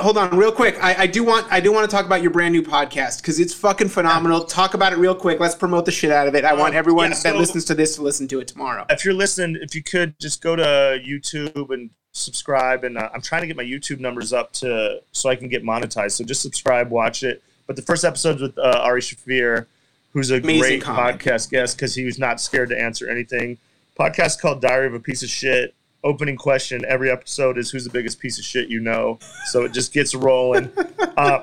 [0.00, 2.30] Hold on real quick I, I do want i do want to talk about your
[2.30, 5.90] brand new podcast because it's fucking phenomenal talk about it real quick let's promote the
[5.92, 8.40] shit out of it i want everyone yeah, that listens to this to listen to
[8.40, 12.84] it tomorrow If you're listening, if you could just go to YouTube and subscribe.
[12.84, 15.64] And uh, I'm trying to get my YouTube numbers up to so I can get
[15.64, 16.12] monetized.
[16.12, 17.42] So just subscribe, watch it.
[17.66, 19.66] But the first episode's with uh, Ari Shaffir,
[20.12, 21.20] who's a Amazing great comic.
[21.20, 23.58] podcast guest because he was not scared to answer anything.
[23.98, 25.74] Podcast called Diary of a Piece of Shit.
[26.04, 29.18] Opening question every episode is who's the biggest piece of shit you know.
[29.46, 30.70] So it just gets rolling.
[31.16, 31.42] uh,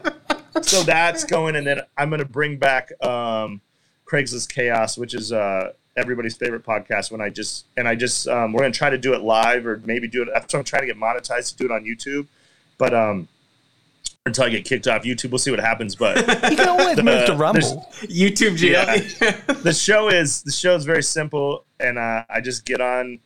[0.61, 3.61] so that's going, and then I'm going to bring back um,
[4.05, 7.11] Craigslist Chaos, which is uh, everybody's favorite podcast.
[7.11, 9.65] When I just and I just um, we're going to try to do it live
[9.65, 10.29] or maybe do it.
[10.33, 12.27] That's I'm trying to get monetized to do it on YouTube,
[12.77, 13.27] but um,
[14.25, 15.95] until I get kicked off YouTube, we'll see what happens.
[15.95, 16.17] But
[16.49, 17.87] you can always move to Rumble.
[18.01, 18.85] youtube jail
[19.61, 23.19] the show is the show is very simple, and uh, I just get on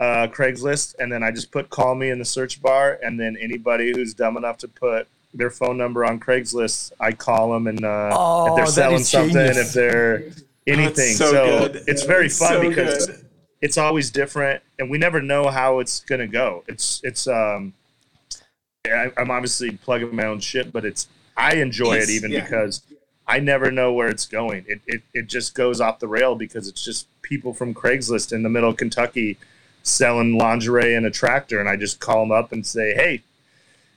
[0.00, 3.36] uh, Craigslist, and then I just put "call me" in the search bar, and then
[3.40, 7.84] anybody who's dumb enough to put their phone number on Craigslist, I call them, and
[7.84, 9.56] uh, Oh, if they're selling something, genius.
[9.68, 10.24] if they're
[10.66, 11.84] anything, so so, good.
[11.86, 13.24] it's very It's fun so because good.
[13.60, 16.64] it's always different, and we never know how it's gonna go.
[16.68, 17.72] It's it's um,
[18.86, 22.40] I, I'm obviously plugging my own shit, but it's I enjoy Yes, it even yeah.
[22.42, 22.82] because
[23.26, 24.64] I never know where it's going.
[24.68, 28.42] It, it it just goes off the rail because it's just people from Craigslist in
[28.42, 29.38] the middle of Kentucky
[29.84, 33.22] selling lingerie and a tractor, and I just call them up and say, "Hey,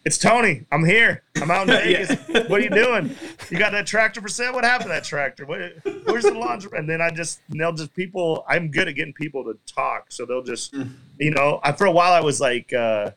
[0.05, 0.65] it's Tony.
[0.71, 1.23] I'm here.
[1.41, 2.05] I'm out in Yeah.
[2.05, 2.49] Vegas.
[2.49, 3.15] What are you doing?
[3.49, 4.53] You got that tractor for sale?
[4.53, 5.45] What happened to that tractor?
[5.45, 6.77] What, what where's the lingerie?
[6.77, 8.45] And then I just, and they'll just people.
[8.47, 11.59] I'm good at getting people to talk, so they'll just, you know.
[11.63, 13.11] I, for a while, I was like, uh,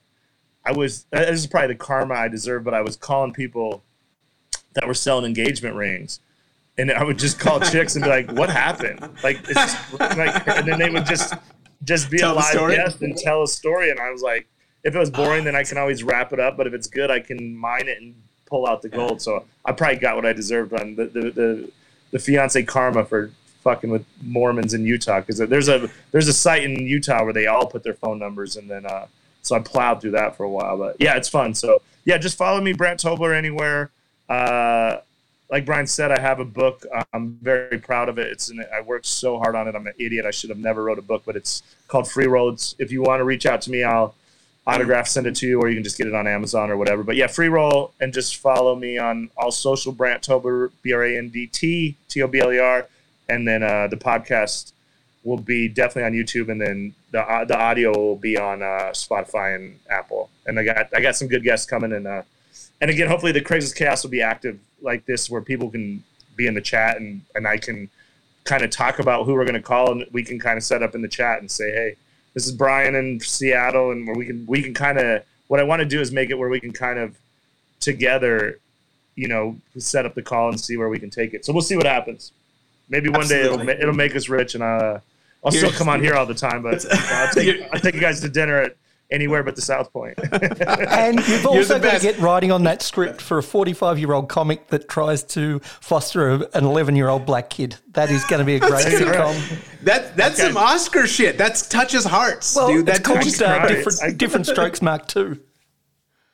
[0.64, 1.04] I was.
[1.10, 3.82] This is probably the karma I deserve, but I was calling people
[4.74, 6.20] that were selling engagement rings.
[6.78, 10.48] And I would just call chicks and be like, "What happened?" Like, it's just, like,
[10.48, 11.34] and then they would just
[11.85, 13.91] just be Tell a the live guest and tell a story.
[13.91, 14.49] And I was like,
[14.85, 16.57] if it was boring, then I can always wrap it up.
[16.57, 18.14] But if it's good, I can mine it and
[18.47, 19.22] pull out the gold.
[19.22, 21.72] So I probably got what I deserved on the the the,
[22.12, 23.31] the fiance karma for
[23.62, 27.47] fucking with Mormons in Utah because there's a there's a site in Utah where they
[27.47, 29.07] all put their phone numbers and then uh,
[29.43, 30.76] so I plowed through that for a while.
[30.76, 31.55] But yeah, it's fun.
[31.55, 33.91] So yeah, just follow me, Brandt Tobler, anywhere.
[34.28, 34.99] Uh,
[35.51, 36.86] like Brian said, I have a book.
[37.12, 38.28] I'm very proud of it.
[38.28, 39.74] It's an, I worked so hard on it.
[39.74, 40.24] I'm an idiot.
[40.24, 42.76] I should have never wrote a book, but it's called Free Roads.
[42.78, 44.14] If you want to reach out to me, I'll
[44.66, 47.03] autograph send it to you, or you can just get it on Amazon or whatever.
[47.03, 49.90] But yeah, free roll and just follow me on all social.
[49.90, 52.86] Brandt Tobler, B R A N D T T O B L E R,
[53.28, 54.72] and then uh, the podcast
[55.24, 58.92] will be definitely on YouTube, and then the uh, the audio will be on uh,
[58.92, 60.30] Spotify and Apple.
[60.46, 62.22] And I got I got some good guests coming, and uh,
[62.80, 66.03] and again, hopefully the Craigslist Chaos will be active like this, where people can
[66.37, 67.89] be in the chat, and and I can
[68.45, 70.83] kind of talk about who we're going to call, and we can kind of set
[70.83, 71.97] up in the chat and say, hey,
[72.35, 75.64] this is Brian in Seattle, and where we can we can kind of what I
[75.64, 77.16] want to do is make it where we can kind of
[77.81, 78.59] together,
[79.16, 81.45] you know, set up the call and see where we can take it.
[81.45, 82.33] So we'll see what happens.
[82.89, 84.99] Maybe one day it'll, it'll make us rich, and uh,
[85.45, 88.20] I'll still come on here all the time, but I'll take, I'll take you guys
[88.20, 88.76] to dinner at
[89.11, 90.18] anywhere but the South Point.
[90.90, 94.12] And you've also the got to get writing on that script for a 45 year
[94.12, 97.76] old comic that tries to foster a, an 11 year old black kid.
[97.92, 99.82] That is going to be a great That's sitcom.
[99.84, 100.48] That that's Okay.
[100.52, 101.38] some Oscar shit.
[101.38, 102.88] That touches hearts, Well, dude.
[102.88, 105.38] it's That called touches uh, different, different Strokes Mark II.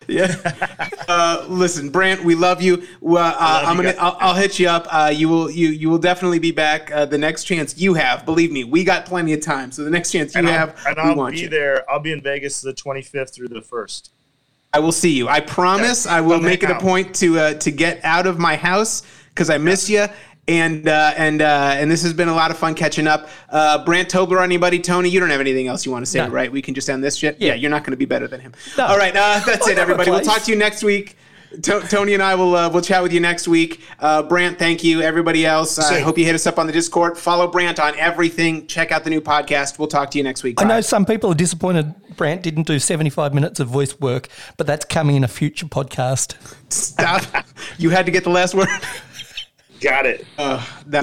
[0.09, 0.35] Yeah.
[1.09, 2.87] uh, listen, Brandt, we love you.
[3.05, 3.95] Uh, I'm gonna.
[3.99, 4.87] I'll, I'll hit you up.
[4.91, 5.51] Uh, you will.
[5.51, 8.25] You you will definitely be back uh, the next chance you have.
[8.25, 9.73] Believe me, we got plenty of time.
[9.73, 11.49] So the next chance you and have, I'll, and I'll want be you.
[11.49, 11.89] there.
[11.91, 14.11] I'll be in Vegas the 25th through the 1st.
[14.73, 15.29] I will see you.
[15.29, 16.07] I promise.
[16.07, 19.03] I will make it hang a point to uh, to get out of my house
[19.31, 20.07] because I miss you.
[20.49, 23.29] And uh, and uh, and this has been a lot of fun catching up.
[23.49, 24.79] Uh, Brandt Tobler, anybody?
[24.79, 26.29] Tony, you don't have anything else you want to say, No.
[26.29, 26.51] right?
[26.53, 27.37] We can just end this shit.
[27.41, 27.49] Yeah.
[27.49, 28.53] Yeah, you're not going to be better than him.
[28.79, 28.87] No.
[28.87, 30.11] All right, uh, that's it, everybody.
[30.11, 31.17] We'll talk to you next week.
[31.63, 33.81] To- Tony and I will uh, we'll chat with you next week.
[33.99, 35.01] Uh, Brandt, thank you.
[35.01, 36.05] Everybody else, I Same.
[36.05, 37.17] hope you hit us up on the Discord.
[37.19, 38.67] Follow Brandt on everything.
[38.67, 39.79] Check out the new podcast.
[39.79, 40.61] We'll talk to you next week.
[40.61, 44.67] I know some people are disappointed Brandt didn't do 75 minutes of voice work, but
[44.67, 46.35] that's coming in a future podcast.
[46.73, 47.23] Stop.
[47.79, 48.69] you had to get the last word.
[49.81, 50.27] Got it.
[50.39, 50.95] Uh, that